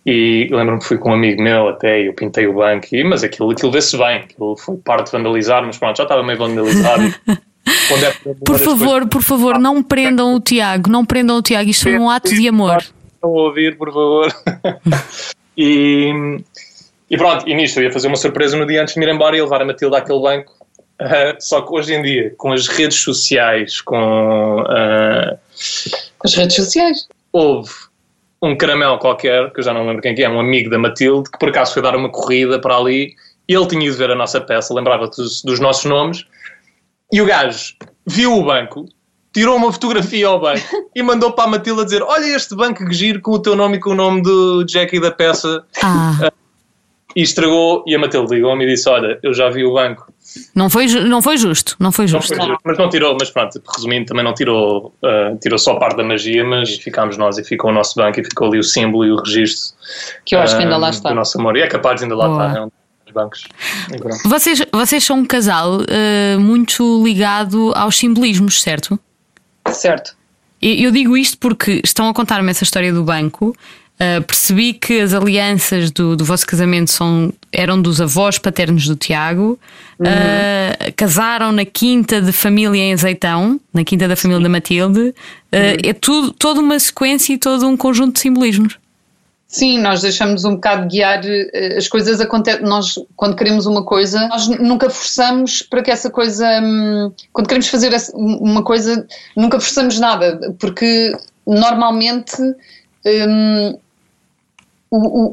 [0.06, 3.02] E lembro-me que fui com um amigo meu até e eu pintei o banco, e,
[3.02, 6.38] mas aquilo, aquilo vê-se bem, aquilo foi parte de vandalizar, mas pronto, já estava meio
[6.38, 7.14] vandalizado.
[7.88, 11.70] quando é Por favor, por favor, não prendam o Tiago, não prendam o Tiago.
[11.70, 12.78] Isto foi um ato de amor.
[12.78, 14.34] Estão a ouvir, por favor.
[15.56, 16.38] e,
[17.10, 19.14] e pronto, e nisto eu ia fazer uma surpresa no dia antes de me ir
[19.14, 20.52] embora e levar a Matilde àquele banco.
[20.98, 24.64] Ah, só que hoje em dia, com as redes sociais, com.
[24.68, 25.36] ah,
[26.22, 27.08] As redes sociais.
[27.34, 27.72] Houve
[28.40, 31.30] um caramelo qualquer, que eu já não lembro quem que é, um amigo da Matilde,
[31.30, 33.14] que por acaso foi dar uma corrida para ali,
[33.48, 36.24] e ele tinha ido ver a nossa peça, lembrava-se dos, dos nossos nomes,
[37.12, 37.74] e o gajo
[38.06, 38.86] viu o banco,
[39.32, 42.92] tirou uma fotografia ao banco e mandou para a Matilde dizer: Olha este banco que
[42.94, 45.64] giro com o teu nome e com o nome do Jackie da peça.
[45.82, 46.32] Ah,
[47.16, 50.12] E estragou, e a Matilde ligou-me e disse: Olha, eu já vi o banco.
[50.54, 52.34] não foi, não foi justo, não foi Não justo.
[52.34, 55.96] foi justo, mas não tirou, mas pronto, resumindo, também não tirou, ah, tirou só parte
[55.96, 59.04] da magia, mas ficámos nós e ficou o nosso banco e ficou ali o símbolo
[59.04, 59.76] e o registro
[60.24, 61.10] Que eu acho que ainda lá está.
[61.10, 61.56] do nosso amor.
[61.56, 62.46] E é capaz de ainda lá Boa.
[62.48, 62.70] estar, é um
[63.04, 63.44] dos bancos.
[64.24, 68.98] Vocês, vocês são um casal eh, muito ligado aos simbolismos, certo?
[69.70, 70.16] Certo.
[70.60, 73.54] E Eu digo isto porque estão a contar-me essa história do banco.
[73.94, 78.96] Uh, percebi que as alianças do, do vosso casamento são, eram dos avós paternos do
[78.96, 79.58] Tiago.
[80.00, 85.00] Uh, casaram na quinta de família em Azeitão, na quinta da família da Matilde.
[85.00, 85.14] Uh,
[85.84, 88.78] É tudo, toda uma sequência e todo um conjunto de simbolismos.
[89.46, 92.62] Sim, nós deixamos um bocado guiar eh, as coisas acontecem.
[92.62, 96.44] Nós, quando queremos uma coisa, nós nunca forçamos para que essa coisa.
[96.60, 102.34] hum, Quando queremos fazer uma coisa, nunca forçamos nada, porque normalmente.
[103.06, 103.78] hum,
[104.96, 105.32] o, o-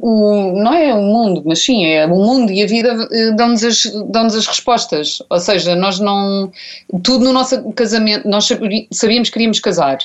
[0.54, 3.64] o- não é o mundo, mas sim, é o mundo e a vida eh, dão-nos
[3.64, 5.22] as, dão-nos as respostas.
[5.30, 6.52] Ou seja, nós não.
[7.04, 8.48] Tudo no nosso casamento, nós
[8.92, 9.98] sabíamos que queríamos casar,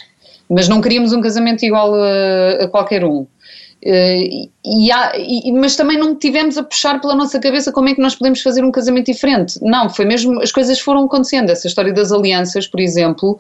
[0.49, 3.27] mas não queríamos um casamento igual a, a qualquer um.
[3.83, 7.95] Eh, e há- e- mas também não tivemos a puxar pela nossa cabeça como é
[7.95, 9.59] que nós podemos fazer um casamento diferente.
[9.63, 11.51] Não, foi mesmo, as coisas foram acontecendo.
[11.51, 13.39] Essa história das alianças, por exemplo,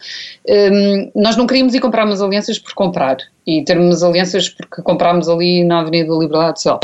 [0.48, 4.82] hum, nós não queríamos ir comprar umas alianças por comprar e ter umas alianças porque
[4.82, 6.80] comprámos ali na Avenida da Liberdade, sei lá,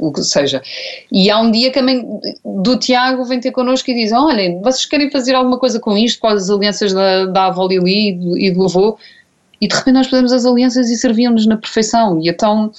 [0.00, 0.62] o que seja.
[1.10, 2.04] E há um dia que a mãe
[2.44, 6.20] do Tiago vem ter connosco e diz: Olhem, vocês querem fazer alguma coisa com isto,
[6.20, 8.98] com as alianças da, da avó Lili e do, e do avô?
[9.60, 12.18] E de repente nós fizemos as alianças e serviam-nos na perfeição.
[12.22, 12.72] E então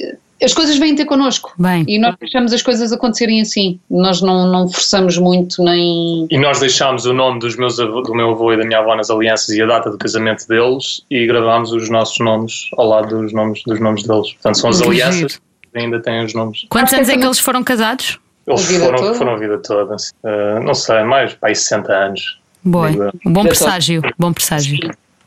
[0.00, 1.52] eh, as coisas vêm ter connosco.
[1.58, 1.84] Bem.
[1.86, 3.78] E nós deixamos as coisas acontecerem assim.
[3.90, 6.26] Nós não, não forçamos muito nem.
[6.30, 8.96] E nós deixámos o nome dos meus avô- do meu avô e da minha avó
[8.96, 13.20] nas alianças e a data do casamento deles e gravámos os nossos nomes ao lado
[13.20, 14.32] dos nomes, dos nomes deles.
[14.32, 15.36] Portanto, são as Que alianças
[15.72, 16.66] que ainda têm os nomes.
[16.68, 18.18] Quantos anos é que eles foram casados?
[18.46, 19.14] Eles A vida foram, toda?
[19.14, 19.96] foram a vida toda.
[20.24, 22.40] Ah, não sei, mais para aí 60 anos.
[22.64, 22.90] Boa.
[22.90, 23.12] Eu.
[23.24, 24.78] Bom Já presságio, bom presságio.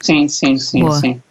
[0.05, 0.99] Sim, sim, sim, Boa.
[0.99, 1.21] sim.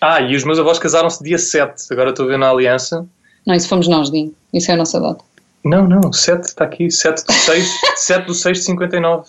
[0.00, 1.92] Ah, e os meus avós casaram-se dia 7.
[1.92, 3.06] Agora estou a ver na aliança.
[3.46, 4.34] Não, isso fomos nós, Dinho.
[4.52, 5.24] Isso é a nossa data.
[5.64, 6.90] Não, não, 7 está aqui.
[6.90, 9.28] 7 do 6, 7 do 6 de 59.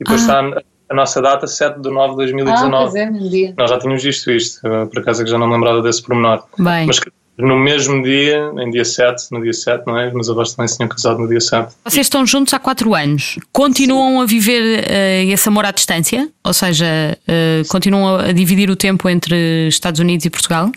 [0.00, 2.70] E depois está a, a nossa data, 7 de 9 de Ah, 2019.
[2.84, 3.54] pois é, um dia.
[3.56, 6.44] Nós já tínhamos visto isto, por acaso é que já não me lembrava desse pormenor.
[6.58, 6.86] Bem.
[6.86, 10.08] Mas que no mesmo dia, em dia 7, no dia 7, não é?
[10.08, 11.74] Os meus avós também se tinham casado no dia 7.
[11.84, 13.38] Vocês estão juntos há quatro anos.
[13.52, 16.28] Continuam a viver eh, esse amor à distância?
[16.44, 16.86] Ou seja,
[17.26, 20.70] eh, continuam a dividir o tempo entre Estados Unidos e Portugal?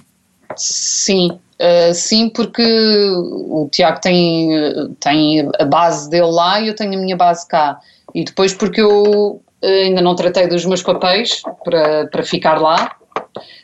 [0.56, 6.76] Sim, uh, sim, porque o Tiago tem, uh, tem a base dele lá e eu
[6.76, 7.80] tenho a minha base cá.
[8.14, 12.96] E depois porque eu uh, ainda não tratei dos meus papéis para, para ficar lá.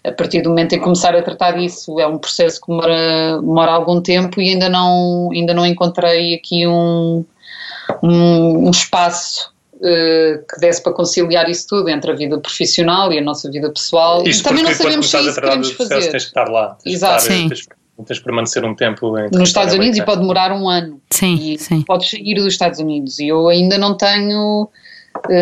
[0.03, 3.39] A partir do momento em que começar a tratar disso é um processo que demora,
[3.39, 7.25] demora algum tempo e ainda não, ainda não encontrei aqui um,
[8.01, 13.19] um, um espaço uh, que desse para conciliar isso tudo entre a vida profissional e
[13.19, 14.25] a nossa vida pessoal.
[14.25, 15.99] Isto e também não sabemos se é começares isso a que tratar do queremos processo,
[15.99, 16.11] fazer.
[16.11, 16.77] tens que estar lá.
[16.83, 17.13] Tens Exato.
[17.13, 17.49] que estar, Sim.
[17.49, 17.67] tens,
[18.05, 20.05] tens de permanecer um tempo em nos Estados Unidos e é.
[20.05, 21.01] pode demorar um ano.
[21.09, 21.81] Sim, e sim.
[21.81, 23.19] podes sair dos Estados Unidos.
[23.19, 24.69] E eu ainda não tenho,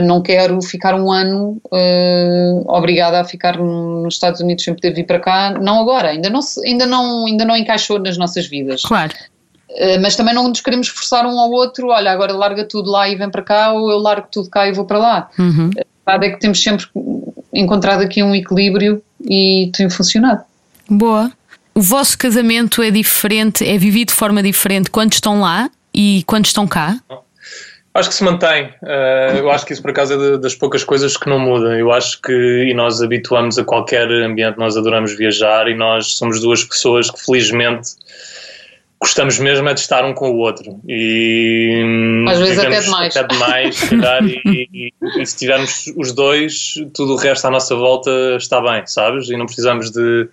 [0.03, 5.05] não quero ficar um ano eh, obrigada a ficar nos Estados Unidos sem poder vir
[5.05, 5.51] para cá.
[5.51, 8.81] Não agora, ainda não, se- ainda não, ainda não encaixou nas nossas vidas.
[8.81, 9.13] Claro.
[9.69, 11.89] Eh, mas também não nos queremos forçar um ao outro.
[11.89, 14.71] Olha, agora larga tudo lá e vem para cá, ou eu largo tudo cá e
[14.71, 15.29] vou para lá.
[15.37, 15.69] Uhum.
[16.05, 16.85] A verdade é que temos sempre
[17.53, 20.41] encontrado aqui um equilíbrio e tem funcionado.
[20.89, 21.31] Boa.
[21.75, 26.45] o vosso casamento é diferente, é vivido de forma diferente quando estão lá e quando
[26.45, 26.97] estão cá?
[27.97, 28.65] Acho que se mantém.
[28.83, 31.73] Uh, eu acho que isso por acaso é de, das poucas coisas que não mudam.
[31.73, 36.39] Eu acho que e nós habituamos a qualquer ambiente, nós adoramos viajar e nós somos
[36.39, 37.89] duas pessoas que felizmente
[38.99, 43.27] gostamos mesmo é de estar um com o outro e às vezes até demais, até
[43.27, 44.41] demais calhar, e,
[44.73, 49.29] e, e, se tivermos os dois tudo o resto à nossa volta está bem, sabes?
[49.29, 50.27] E não precisamos de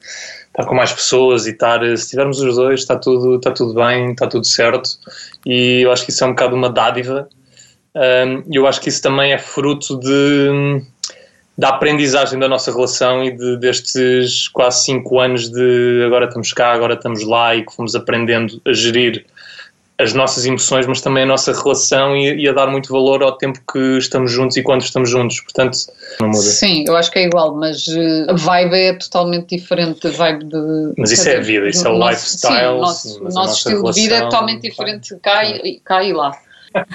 [0.46, 4.12] estar com mais pessoas e estar, se tivermos os dois está tudo, está tudo bem,
[4.12, 4.98] está tudo certo
[5.44, 7.29] e eu acho que isso é um bocado uma dádiva
[7.94, 10.83] e eu acho que isso também é fruto de
[11.57, 16.72] da aprendizagem da nossa relação e de, destes quase cinco anos de agora estamos cá,
[16.72, 19.24] agora estamos lá e que fomos aprendendo a gerir
[19.96, 23.38] as nossas emoções, mas também a nossa relação e, e, a dar muito valor ao
[23.38, 25.40] tempo que estamos juntos e quando estamos juntos.
[25.40, 25.78] Portanto,
[26.20, 26.40] não muda.
[26.40, 30.46] Sim, eu acho que é igual, mas uh, a vibe é totalmente diferente da vibe
[30.46, 30.94] de.
[30.98, 32.59] Mas isso é a vida, isso é o lifestyle.
[32.59, 36.12] Sim, o nosso, nosso estilo relação, de vida é totalmente diferente cá e, cá e
[36.12, 36.37] lá.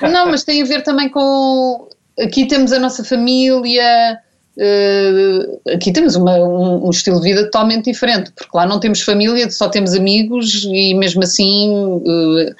[0.01, 1.87] Não, mas tem a ver também com.
[2.19, 4.19] Aqui temos a nossa família
[4.59, 8.99] Uh, aqui temos uma, um, um, estilo de vida totalmente diferente, porque lá não temos
[8.99, 12.55] família, só temos amigos e mesmo assim uh,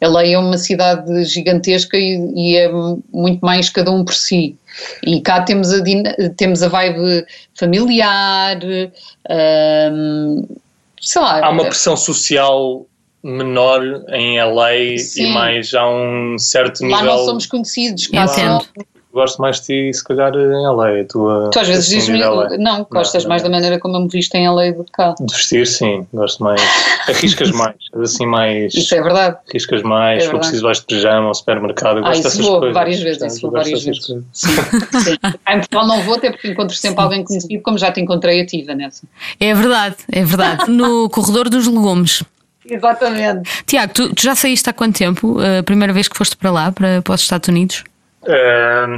[0.00, 2.70] a lei é uma cidade gigantesca e, e, é
[3.12, 4.56] muito mais cada um por si.
[5.04, 5.82] E cá temos a,
[6.38, 8.56] temos a vibe familiar,
[9.28, 10.58] uh,
[11.02, 11.44] sei lá.
[11.44, 12.86] Há uma pressão social
[13.22, 15.24] menor em LA Sim.
[15.24, 16.98] e mais há um certo nível.
[16.98, 18.60] Lá não somos conhecidos, cá são,
[19.12, 21.00] gosto mais de ti, se calhar, em LA.
[21.00, 22.18] A tua, tu às vezes dizes-me,
[22.58, 23.50] não, gostas não, mais não.
[23.50, 25.14] da maneira como eu me visto em LA do que cá.
[25.20, 26.62] De vestir, sim, gosto mais.
[27.08, 28.74] Arriscas mais, assim mais.
[28.74, 29.36] Isso é verdade.
[29.48, 31.98] Arriscas mais, é se preciso vais de pijama ao supermercado.
[31.98, 34.06] Eu ah, gosto isso vou coisas, várias vezes, isso vou várias vezes.
[34.32, 34.56] Sim,
[35.00, 35.16] sim.
[35.48, 37.02] Em Portugal não vou, até porque encontro sempre sim.
[37.02, 39.06] alguém conhecido, como já te encontrei a ti, Vanessa.
[39.38, 40.68] É verdade, é verdade.
[40.70, 42.22] no corredor dos legumes.
[42.68, 43.50] Exatamente.
[43.66, 45.38] Tiago, tu, tu, já saíste há quanto tempo?
[45.40, 47.84] A primeira vez que foste para lá, para, para os Estados Unidos?
[48.22, 48.96] Uh,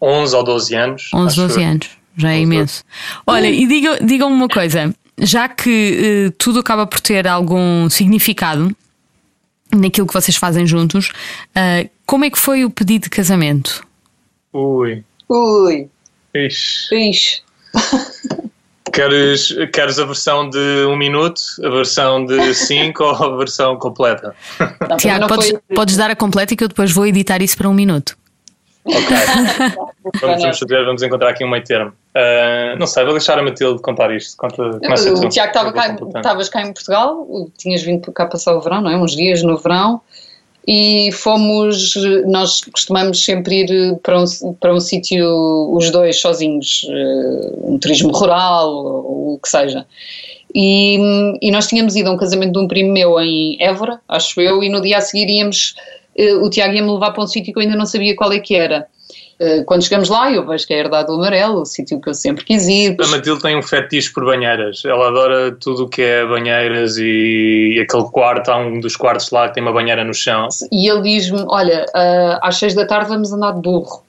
[0.00, 1.10] 11 ou 12 anos.
[1.14, 1.62] 11, 12 que...
[1.64, 2.84] anos, já é imenso.
[3.26, 8.74] Olha, e digam-me digam uma coisa, já que uh, tudo acaba por ter algum significado
[9.72, 11.10] naquilo que vocês fazem juntos,
[11.56, 13.84] uh, como é que foi o pedido de casamento?
[14.52, 15.02] Ui.
[15.28, 15.88] Ui.
[16.34, 16.94] Ixi.
[16.94, 17.42] Ixi.
[18.94, 24.36] Queres, queres a versão de um minuto, a versão de cinco ou a versão completa?
[24.88, 25.60] Não, Tiago, podes, foi...
[25.74, 28.16] podes dar a completa e que eu depois vou editar isso para um minuto.
[28.84, 29.00] Ok.
[30.22, 31.90] vamos, vamos, fazer, vamos encontrar aqui um meio termo.
[32.14, 34.36] Uh, não sei, vou deixar a Matilde contar isto.
[34.36, 37.26] Conta, o Tiago estava cá, estavas cá em Portugal,
[37.58, 38.96] tinhas vindo cá passar o verão, não é?
[38.96, 40.00] Uns dias no verão.
[40.66, 41.94] E fomos,
[42.26, 45.26] nós costumamos sempre ir para um, para um sítio,
[45.74, 49.84] os dois sozinhos, uh, um turismo rural ou o que seja.
[50.54, 50.96] E,
[51.42, 54.62] e, nós tínhamos ido a um casamento de um primo meu em Évora, acho eu,
[54.62, 55.74] e no dia a seguir íamos
[56.16, 58.38] eh, o Tiago ia-me levar para um sítio que eu ainda não sabia qual é
[58.38, 58.86] que era.
[59.38, 62.08] Eh, quando chegamos lá, eu vejo que é a Herdade do Amarelo, o sítio que
[62.08, 62.96] eu sempre quis ir.
[63.00, 64.84] A Matilde tem um fetiche por banheiras.
[64.84, 69.48] Ela adora tudo o que é banheiras e aquele quarto, há um dos quartos lá
[69.48, 70.48] que tem uma banheira no chão.
[70.70, 74.04] E ele diz-me: Olha, uh, às seis da tarde vamos andar de burro.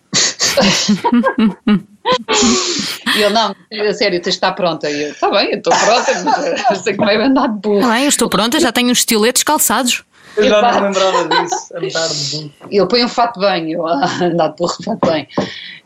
[3.16, 4.90] e ele, não, a sério, tens de estar pronta.
[4.90, 7.80] E eu, está bem, eu estou pronta, mas eu sei como é andar de burro.
[7.80, 10.04] Está bem, eu estou pronta, já tenho os estiletos calçados.
[10.38, 12.54] Eu já não lembrava disso, andar de burro.
[12.70, 15.28] Ele põe um fato bem, eu andar de burro, fato bem.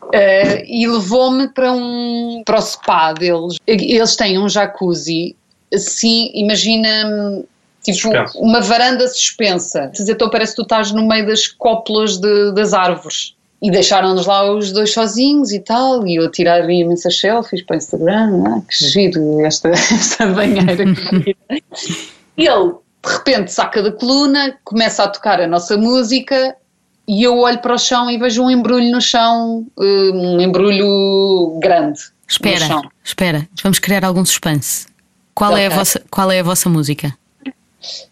[0.02, 3.56] Uh, e levou-me para, um, para o spa deles.
[3.66, 5.36] Eles têm um jacuzzi,
[5.72, 7.44] assim, imagina
[7.82, 8.38] tipo Suspenso.
[8.38, 9.90] uma varanda suspensa.
[10.08, 13.34] Então parece que tu estás no meio das cópulas de, das árvores.
[13.62, 17.76] E deixaram-nos lá os dois sozinhos e tal, e eu tirar imensas selfies para o
[17.76, 20.82] Instagram, ah, que giro esta, esta banheira.
[22.38, 22.72] e ele
[23.04, 26.56] de repente saca da coluna, começa a tocar a nossa música
[27.08, 31.58] e eu olho para o chão e vejo um embrulho no chão, eh, um embrulho
[31.60, 32.00] grande.
[32.28, 34.86] Espera, espera, vamos criar algum suspense.
[35.34, 35.64] Qual, okay.
[35.64, 37.16] é a vossa, qual é a vossa música?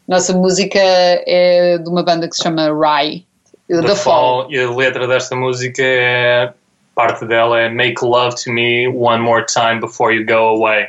[0.07, 3.25] Nossa música é de uma banda que se chama Rye,
[3.69, 4.43] The, The Fall.
[4.43, 4.53] Fall.
[4.53, 6.53] E a letra desta música é.
[6.95, 10.89] Parte dela é Make love to me one more time before you go away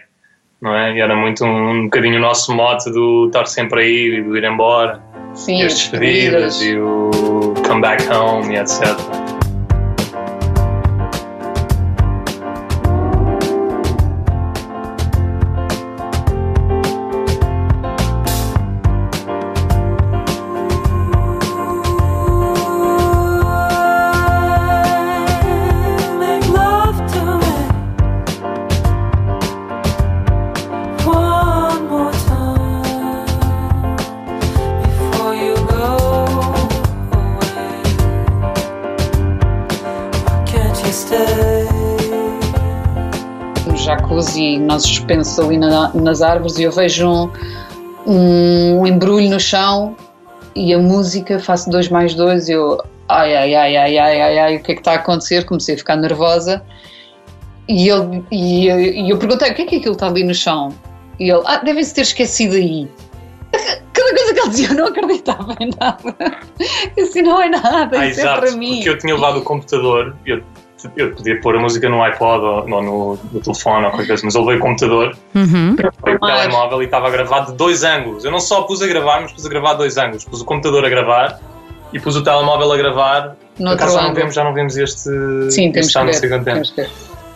[0.62, 0.96] não é?
[0.96, 4.22] E era muito um, um bocadinho o nosso mote do estar sempre a ir e
[4.22, 5.02] do ir embora.
[5.34, 9.39] Sim, e as despedidas e o come back home e etc.
[43.68, 47.30] no jacuzzi, nós suspensos ali na- nas árvores, e eu vejo um,
[48.80, 49.96] um embrulho no chão
[50.56, 54.40] e a música, faço dois mais dois, e eu, ai, ai, ai, ai, ai, ai,
[54.40, 55.46] ai, o que é que está a acontecer?
[55.46, 56.62] Comecei a ficar nervosa.
[57.68, 60.24] E, ele, e, eu- e eu perguntei, o que é que é aquilo está ali
[60.24, 60.70] no chão?
[61.20, 62.88] E ele, ah, devem-se ter esquecido aí.
[63.94, 66.16] Cada coisa que ele dizia eu não acreditava em nada.
[67.00, 68.76] Assim, não é nada, Ah, isso é exato, para mim.
[68.76, 70.42] porque eu tinha levado o computador, eu,
[70.96, 74.22] eu podia pôr a música no iPod ou, ou no, no telefone ou qualquer coisa,
[74.26, 75.76] mas eu levei o computador, Uhum.
[75.78, 78.26] levei o telemóvel e estava gravado de dois ângulos.
[78.26, 80.26] Eu não só pus a gravar, mas pus a gravar de dois ângulos.
[80.26, 81.40] Pus o computador a gravar
[81.94, 83.36] e pus o telemóvel a gravar.
[83.58, 85.10] No acaso já não, vemos, já não vemos este.
[85.52, 86.44] Sim, este que não ver.
[86.44, 86.90] Temos que ver.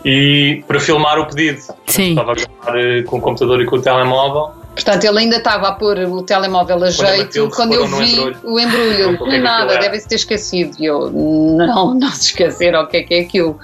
[0.05, 1.61] E para filmar o pedido.
[1.87, 2.09] Sim.
[2.09, 4.51] Estava a gravar eh, com o computador e com o telemóvel.
[4.73, 8.37] Portanto, ele ainda estava a pôr o telemóvel a jeito quando eu vi embrulho.
[8.43, 9.19] o embrulho.
[9.19, 10.75] Não, é nada, devem-se ter esquecido.
[10.79, 13.59] E eu, não, não se esqueceram o que é que é aquilo.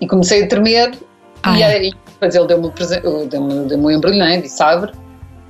[0.00, 0.92] E comecei a tremer
[1.42, 1.58] Ai.
[1.58, 4.40] e aí depois ele deu-me o, deu-me, deu-me o embrulho, não é?
[4.40, 4.92] Disse, abre.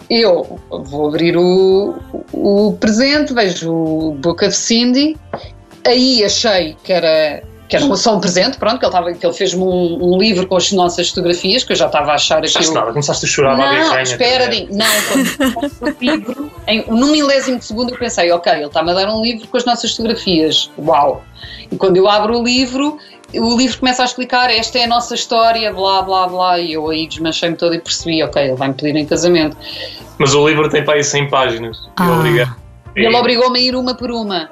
[0.09, 1.97] Eu vou abrir o,
[2.33, 5.17] o presente, vejo o Book of Cindy.
[5.85, 9.33] Aí achei que era, que era só um presente, pronto, que ele, estava, que ele
[9.35, 12.59] fez-me um, um livro com as nossas fotografias, que eu já estava a achar Achaste
[12.59, 12.75] aquilo.
[12.75, 14.69] nada, começaste a chorar lá Não, espera, Dinho.
[14.71, 18.91] Não, quando compro o livro, em, num milésimo de segundo eu pensei, ok, ele está-me
[18.93, 20.71] a dar um livro com as nossas fotografias.
[20.79, 21.25] Uau!
[21.71, 22.99] E quando eu abro o livro,
[23.35, 26.59] o livro começa a explicar esta é a nossa história, blá, blá, blá.
[26.61, 29.57] E eu aí desmanchei-me todo e percebi, ok, ele vai-me pedir em casamento.
[30.19, 31.79] Mas o livro tem para aí 100 páginas.
[31.97, 32.07] Ah.
[32.07, 32.47] eu obriguei.
[32.97, 34.49] E ele obrigou-me a ir uma por uma.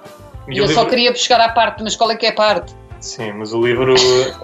[0.48, 2.35] E E eu só livro- queria chegar à parte, mas qual é que é a
[2.35, 2.74] parte?
[3.04, 3.94] Sim, mas o livro.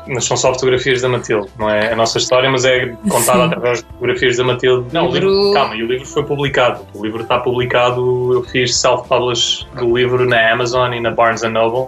[0.07, 3.45] Mas são só fotografias da Matilde, não é a nossa história, mas é contada Sim.
[3.47, 4.93] através de fotografias da Matilde.
[4.93, 5.31] Não, o livro.
[5.31, 6.87] Livro- Calma, e o livro foi publicado.
[6.95, 11.87] O livro está publicado, eu fiz self-publish do livro na Amazon e na Barnes Noble.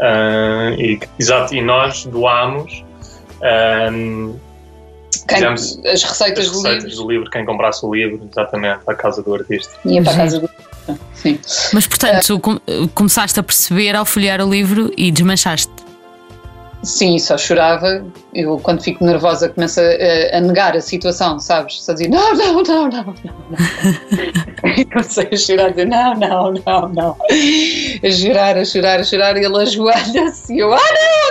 [0.00, 2.82] Ah, e, exato, e nós doámos
[3.42, 3.88] ah,
[5.28, 7.04] Quem- Fizemos as receitas as do receitas livro.
[7.04, 9.72] do livro, quem comprasse o livro, exatamente, à casa do artista.
[9.84, 10.50] Ia para a casa do.
[11.14, 11.38] Sim.
[11.74, 12.58] Mas portanto, com-
[12.94, 15.70] começaste a perceber ao folhear o livro e desmanchaste.
[16.82, 18.04] Sim, só chorava.
[18.32, 21.82] Eu, quando fico nervosa, começo a, a negar a situação, sabes?
[21.82, 23.04] Só dizer não, não, não, não, não.
[23.04, 23.16] não.
[24.76, 27.16] E comecei a chorar, a dizer não, não, não, não.
[27.20, 29.36] A chorar, a chorar, a chorar.
[29.36, 30.78] E ele ajoelha-se e eu, ah,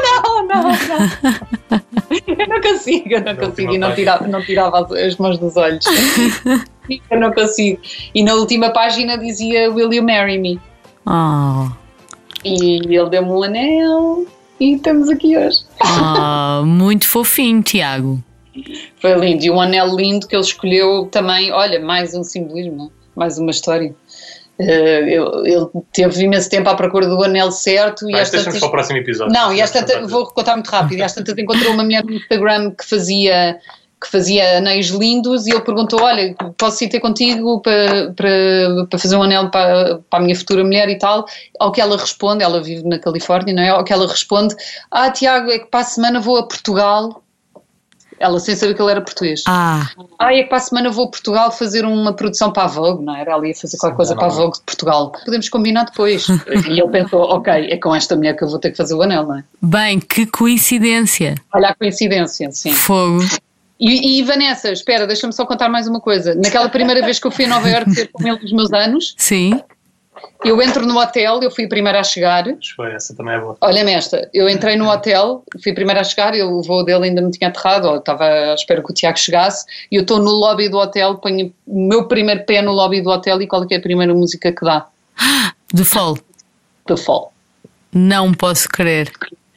[0.03, 1.81] não, não, não, não.
[2.27, 3.73] Eu não consigo, eu não Na consigo.
[3.73, 5.85] E não tirava, não tirava as- as mãos dos olhos.
[7.11, 7.79] Eu não consigo.
[8.15, 10.59] E na última página dizia Will you marry me?
[11.05, 11.67] Oh,
[12.43, 14.25] E ele deu-me um anel
[14.59, 15.59] e estamos aqui hoje.
[15.81, 18.23] oh, muito fofinho, Tiago.
[18.99, 19.43] Foi lindo.
[19.45, 21.51] E um anel lindo que ele escolheu também.
[21.51, 23.93] Olha, mais um simbolismo, mais uma história.
[24.59, 25.13] Eh,
[25.45, 28.67] ele, teve imenso tempo à procura do anel certo e Mas às deixamos tantas- para
[28.67, 29.33] o próximo episódio.
[29.33, 30.99] Não, e às tantas, vou contar muito rápido.
[30.99, 33.57] E às tantas encontrou uma mulher no Instagram que fazia
[34.01, 38.99] que fazia anéis lindos e ele perguntou, olha, posso ir ter contigo para, para, para
[38.99, 41.25] fazer um anel para, para a minha futura mulher e tal,
[41.59, 43.69] ao que ela responde, ela vive na Califórnia, não é?
[43.69, 44.55] Ao que ela responde,
[44.89, 47.21] ah Tiago, é que para a semana vou a Portugal,
[48.19, 49.43] ela sem saber que ele era português.
[49.47, 52.67] Ah, Ah, é que para a semana vou a Portugal fazer uma produção para a
[52.67, 53.21] Vogue, não é?
[53.21, 53.31] era?
[53.31, 55.11] Ela ia fazer qualquer coisa para a Vogue de Portugal.
[55.25, 56.27] Podemos combinar depois.
[56.69, 59.01] E ele pensou, ok, é com esta mulher que eu vou ter que fazer o
[59.01, 59.43] anel, não é?
[59.61, 61.35] bem, que coincidência.
[61.53, 62.71] Olha a coincidência, sim.
[62.71, 63.23] Fogo.
[63.79, 66.35] E, e Vanessa, espera, deixa-me só contar mais uma coisa.
[66.35, 69.15] Naquela primeira vez que eu fui a Nova Iorque ter com ele nos meus anos,
[69.17, 69.57] Sim.
[70.43, 72.43] eu entro no hotel, eu fui a primeira a chegar.
[72.75, 73.55] Foi, essa também é boa.
[73.61, 77.05] Olha-me esta, eu entrei no hotel, fui a primeira a chegar, eu, o voo dele
[77.05, 80.19] ainda não tinha aterrado, ou estava à espera que o Tiago chegasse, e eu estou
[80.19, 83.63] no lobby do hotel, ponho o meu primeiro pé no lobby do hotel e qual
[83.63, 84.87] é, que é a primeira música que dá?
[85.73, 86.17] The Fall.
[86.85, 87.31] The Fall.
[87.93, 89.09] Não posso crer.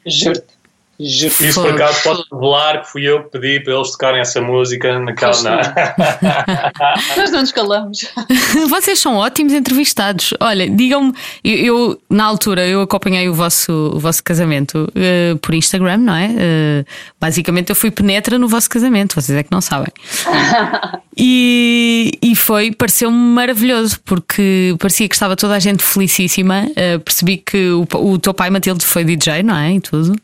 [0.05, 0.62] Juro-te.
[1.03, 4.99] Isso por acaso posso revelar que fui eu que pedi para eles tocarem essa música
[4.99, 5.41] naquela.
[5.41, 5.61] Na...
[7.17, 8.11] Nós não nos calamos.
[8.69, 10.33] Vocês são ótimos entrevistados.
[10.39, 15.53] Olha, digam-me, eu, eu, na altura eu acompanhei o vosso, o vosso casamento eh, por
[15.53, 16.33] Instagram, não é?
[16.37, 16.85] Eh,
[17.19, 19.91] basicamente eu fui penetra no vosso casamento, vocês é que não sabem.
[21.15, 26.67] E, e foi, pareceu-me maravilhoso, porque parecia que estava toda a gente felicíssima.
[26.75, 29.73] Eh, percebi que o, o teu pai Matilde foi DJ, não é?
[29.73, 30.15] E tudo.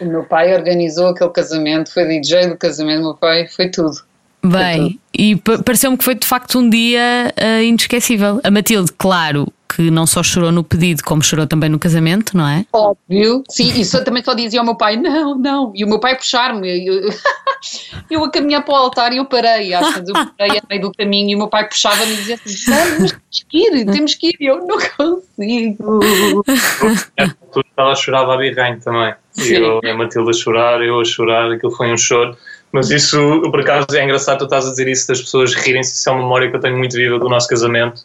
[0.00, 3.96] O meu pai organizou aquele casamento, foi DJ do casamento, meu pai foi tudo.
[4.42, 8.40] Bem, e pa- pareceu-me que foi de facto um dia eh, inesquecível.
[8.42, 12.46] A Matilde, claro, que não só chorou no pedido, como chorou também no casamento, não
[12.48, 12.64] é?
[12.72, 13.44] Óbvio.
[13.48, 15.72] Sim, e só, também só dizia ao meu pai: não, não.
[15.74, 16.86] E o meu pai puxar-me.
[16.86, 17.10] eu-
[18.10, 20.82] eu a caminhar para o altar e eu parei, às vezes eu parei a meio
[20.82, 24.14] do caminho e o meu pai puxava-me e dizia assim: "Vamos, temos que ir, temos
[24.14, 26.00] que ir, e eu não consigo.
[27.76, 29.14] Ela chorava a birranho também.
[29.38, 32.36] E eu, a Matilde a chorar, eu a chorar, aquilo foi um choro.
[32.72, 33.18] Mas isso,
[33.50, 35.94] por acaso, é engraçado tu estás a dizer isso das pessoas rirem-se.
[35.94, 38.02] Isso é uma memória que eu tenho muito viva do nosso casamento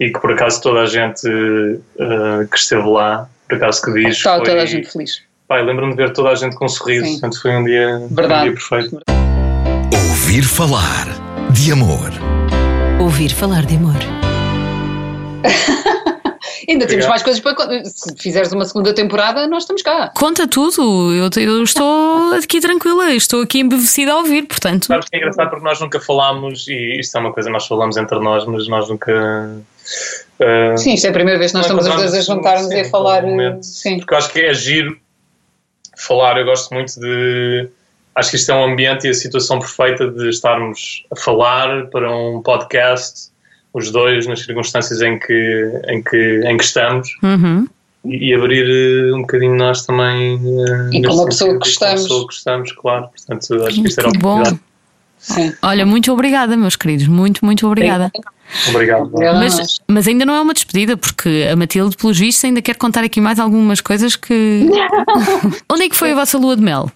[0.00, 4.16] e que, por acaso, toda a gente eh, que esteve lá, por acaso, que diz.
[4.16, 5.22] Estava foi- toda a gente feliz.
[5.46, 7.04] Pai, lembro-me de ver toda a gente com um sorriso.
[7.04, 7.12] Sim.
[7.12, 8.42] Portanto, foi um dia, foi um Verdade.
[8.44, 8.98] dia perfeito.
[9.92, 11.06] Ouvir falar
[11.52, 12.10] de amor.
[13.00, 13.94] Ouvir falar de amor.
[16.66, 17.84] Ainda temos mais coisas para.
[17.84, 20.10] Se fizeres uma segunda temporada, nós estamos cá.
[20.16, 24.86] Conta tudo, eu, eu estou aqui tranquila, estou aqui embevecida a ouvir, portanto.
[24.86, 27.66] Sabes que é engraçado porque nós nunca falámos, e isto é uma coisa que nós
[27.66, 29.58] falamos entre nós, mas nós nunca.
[30.40, 32.62] Eh, Sim, isto é a primeira vez que nós Não estamos os dois a encontramos,
[32.62, 33.20] juntar-nos e a sim, falar.
[33.22, 33.66] provavelmente.
[33.66, 33.96] Sim.
[33.98, 34.98] porque eu acho que é giro
[35.96, 36.36] falar.
[36.38, 37.68] Eu gosto muito de.
[38.14, 42.08] Acho que isto é um ambiente e a situação perfeita de estarmos a falar para
[42.14, 43.28] um podcast,
[43.72, 47.66] os dois, nas circunstâncias em que, em que, em que estamos, Uhum.
[48.04, 48.66] e, e abrir
[49.10, 50.34] eh, um bocadinho nós também.
[50.36, 52.02] eh, E nesse com uma pessoa que e com uma gostamos.
[52.02, 53.08] pessoa que gostamos, claro.
[53.08, 54.42] Portanto, acho que isto era Que bom.
[55.18, 55.52] Sim.
[55.62, 58.12] Olha, muito obrigada, meus queridos, muito, muito obrigada.
[58.68, 59.10] Obrigado.
[59.12, 63.02] Mas, mas ainda não é uma despedida, porque a Matilde, pelos vistos, ainda quer contar
[63.04, 64.68] aqui mais algumas coisas que.
[65.70, 66.90] Onde é que foi a vossa lua de mel?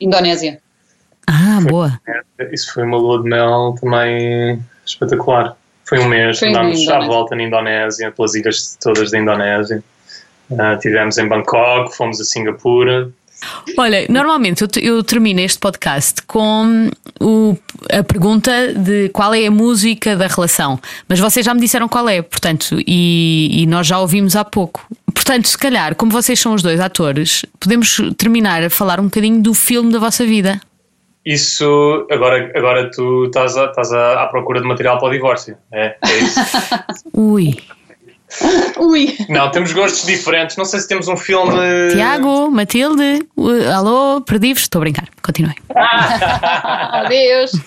[0.00, 0.60] Indonésia.
[1.26, 2.00] Ah, boa.
[2.50, 5.56] Isso foi uma lua de mel também espetacular.
[5.84, 9.82] Foi um mês, Foi andámos à volta na Indonésia, pelas ilhas todas da Indonésia.
[10.58, 13.10] Ah, tivemos em Bangkok, fomos a Singapura.
[13.78, 16.90] Olha, normalmente eu, eu termino este podcast com
[17.20, 17.56] o-
[17.90, 20.78] a pergunta de qual é a música da relação,
[21.08, 24.86] mas vocês já me disseram qual é, portanto, e, e nós já ouvimos há pouco.
[25.14, 29.40] Portanto, se calhar, como vocês são os dois atores, podemos terminar a falar um bocadinho
[29.42, 30.60] do filme da vossa vida.
[31.24, 35.56] Isso, agora, agora tu estás, a- estás a- à procura de material para o divórcio.
[35.72, 36.40] É, é isso.
[37.14, 37.56] Ui,
[38.78, 39.16] Ui!
[39.28, 40.56] Não, temos gostos diferentes.
[40.56, 41.52] Não sei se temos um filme.
[41.92, 45.56] Tiago, Matilde, uh, alô, perdi-vos, estou a brincar, continuem.
[45.74, 47.52] Adeus!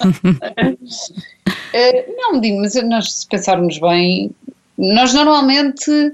[1.77, 4.31] Eh, não, digo, mas nós, se pensarmos bem,
[4.77, 6.13] nós normalmente,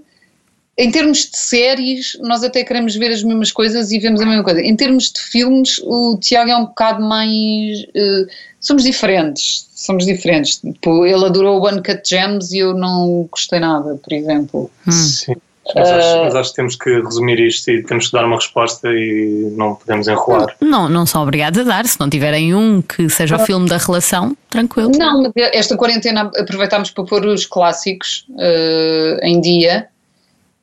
[0.81, 4.43] em termos de séries, nós até queremos ver as mesmas coisas e vemos a mesma
[4.43, 4.59] coisa.
[4.61, 7.85] Em termos de filmes, o Tiago é um bocado mais.
[7.93, 8.25] eh,
[8.59, 9.67] somos diferentes.
[9.75, 10.57] Somos diferentes.
[10.57, 14.71] Tipo, ele adorou o One Cut Gems e eu não gostei nada, por exemplo.
[14.89, 15.35] Sim.
[15.75, 18.37] Mas acho, Eh, mas acho que temos que resumir isto e temos que dar uma
[18.37, 20.55] resposta e não podemos enrolar.
[20.59, 23.77] Não, não são obrigados a dar, se não tiverem um que seja o filme da
[23.77, 24.91] relação, tranquilo.
[24.97, 29.87] Não, mas esta quarentena aproveitámos para pôr os clássicos eh, em dia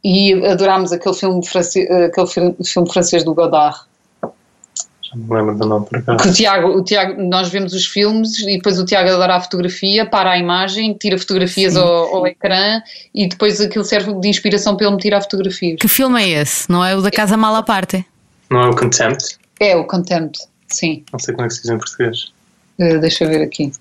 [0.04, 1.40] e adorámos aquele filme,
[1.76, 3.78] eh, aquele fi- filme francês do Godard.
[4.22, 6.18] Já não me lembro do nome por acaso.
[6.22, 9.40] Que o Tiago, o Tiago, nós vemos os filmes e depois o Tiago adora a
[9.40, 12.82] fotografia, para a imagem, tira fotografias ao, ao ecrã
[13.14, 15.78] e depois aquilo serve de inspiração para ele me tirar fotografias.
[15.80, 16.70] Que filme é esse?
[16.70, 18.04] Não é o da Casa Mal à Parte?
[18.50, 19.38] Não é o Contempt?
[19.58, 20.38] É o Contempt,
[20.68, 21.04] sim.
[21.12, 22.32] Não sei como é que se diz em português.
[22.78, 23.72] Eh, deixa eu ver aqui.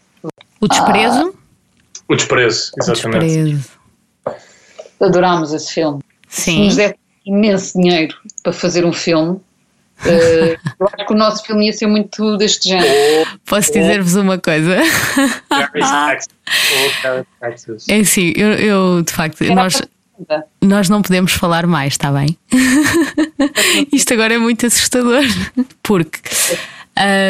[0.62, 1.36] O Desprezo?
[2.08, 3.26] O Desprezo, o exatamente.
[3.28, 3.70] Desprezo.
[5.00, 6.00] Adorámos esse filme.
[6.28, 6.66] Se Sim.
[6.66, 9.40] nos der imenso dinheiro para fazer um filme,
[10.06, 13.28] eh, eu acho que o nosso filme ia ser muito deste género.
[13.46, 14.78] Posso dizer-vos uma coisa?
[17.90, 19.82] É assim, eu, eu, de facto, Era nós,
[20.62, 22.38] nós não podemos falar mais, está bem?
[23.92, 25.24] Isto agora é muito assustador,
[25.84, 26.20] porque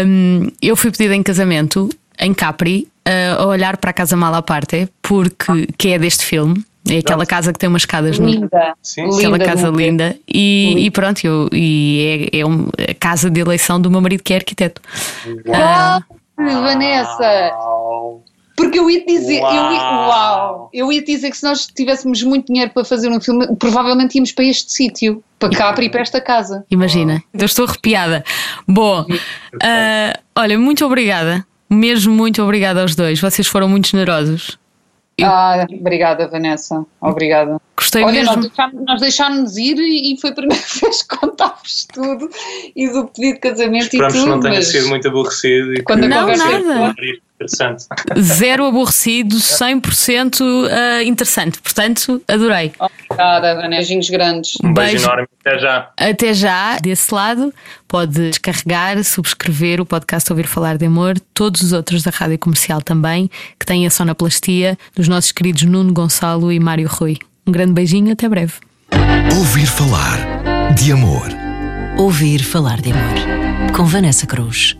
[0.05, 1.89] hum, eu fui pedida em casamento
[2.19, 6.25] em Capri uh, a olhar para a casa mal à parte, porque que é deste
[6.25, 6.63] filme.
[6.89, 8.73] É aquela casa que tem umas escadas no, Linda.
[8.81, 9.05] Sim.
[9.05, 9.85] aquela linda casa de morrer.
[9.89, 14.01] linda e, e pronto, eu, e é, é um- a casa de eleição do meu
[14.01, 14.81] marido que é arquiteto.
[15.53, 16.01] Ah,
[16.37, 17.51] Vanessa!
[17.57, 18.23] Uau.
[18.55, 20.09] Porque eu ia te dizer, eu ia, Uau.
[20.09, 23.45] uau, eu ia te dizer que se nós tivéssemos muito dinheiro para fazer um filme,
[23.59, 26.65] provavelmente íamos para este sítio, para Capri e para esta casa.
[26.71, 28.23] Imagina, eu estou arrepiada.
[28.67, 29.05] Bom,
[29.61, 34.57] ah, olha, muito obrigada, mesmo muito obrigada aos dois, vocês foram muito generosos.
[35.23, 36.85] Ah, obrigada, Vanessa.
[37.01, 37.59] Obrigada.
[37.87, 38.35] Gostei Olha, mesmo.
[38.35, 42.29] nós deixámos, nós deixámos ir e, foi a primeira vez que contámos tudo
[42.75, 44.29] e do pedido de casamento Esperamos e que tudo.
[44.29, 46.93] não tenha mas sido muito aborrecido e Quando que Não, nada.
[47.35, 47.85] interessante.
[48.19, 51.61] Zero aborrecido, 100% ah, interessante.
[51.61, 52.73] Portanto, adorei.
[52.77, 53.69] Obrigada.
[53.69, 54.55] Beijinhos grandes.
[54.61, 55.05] Um beijo, Beijo.
[55.05, 55.27] enorme.
[55.39, 55.91] Até já.
[55.95, 57.53] Até já, desse lado,
[57.87, 62.81] pode descarregar, subscrever o podcast Ouvir Falar de Amor, todos os outros da Rádio Comercial
[62.81, 67.17] também, que têm a sonoplastia dos nossos queridos Nuno Gonçalo e Mário Rui.
[67.47, 68.53] Um grande beijinho, até breve.
[69.37, 70.17] Ouvir falar
[70.75, 71.27] de amor.
[71.97, 73.71] Ouvir falar de amor.
[73.73, 74.77] Com Vanessa Cruz.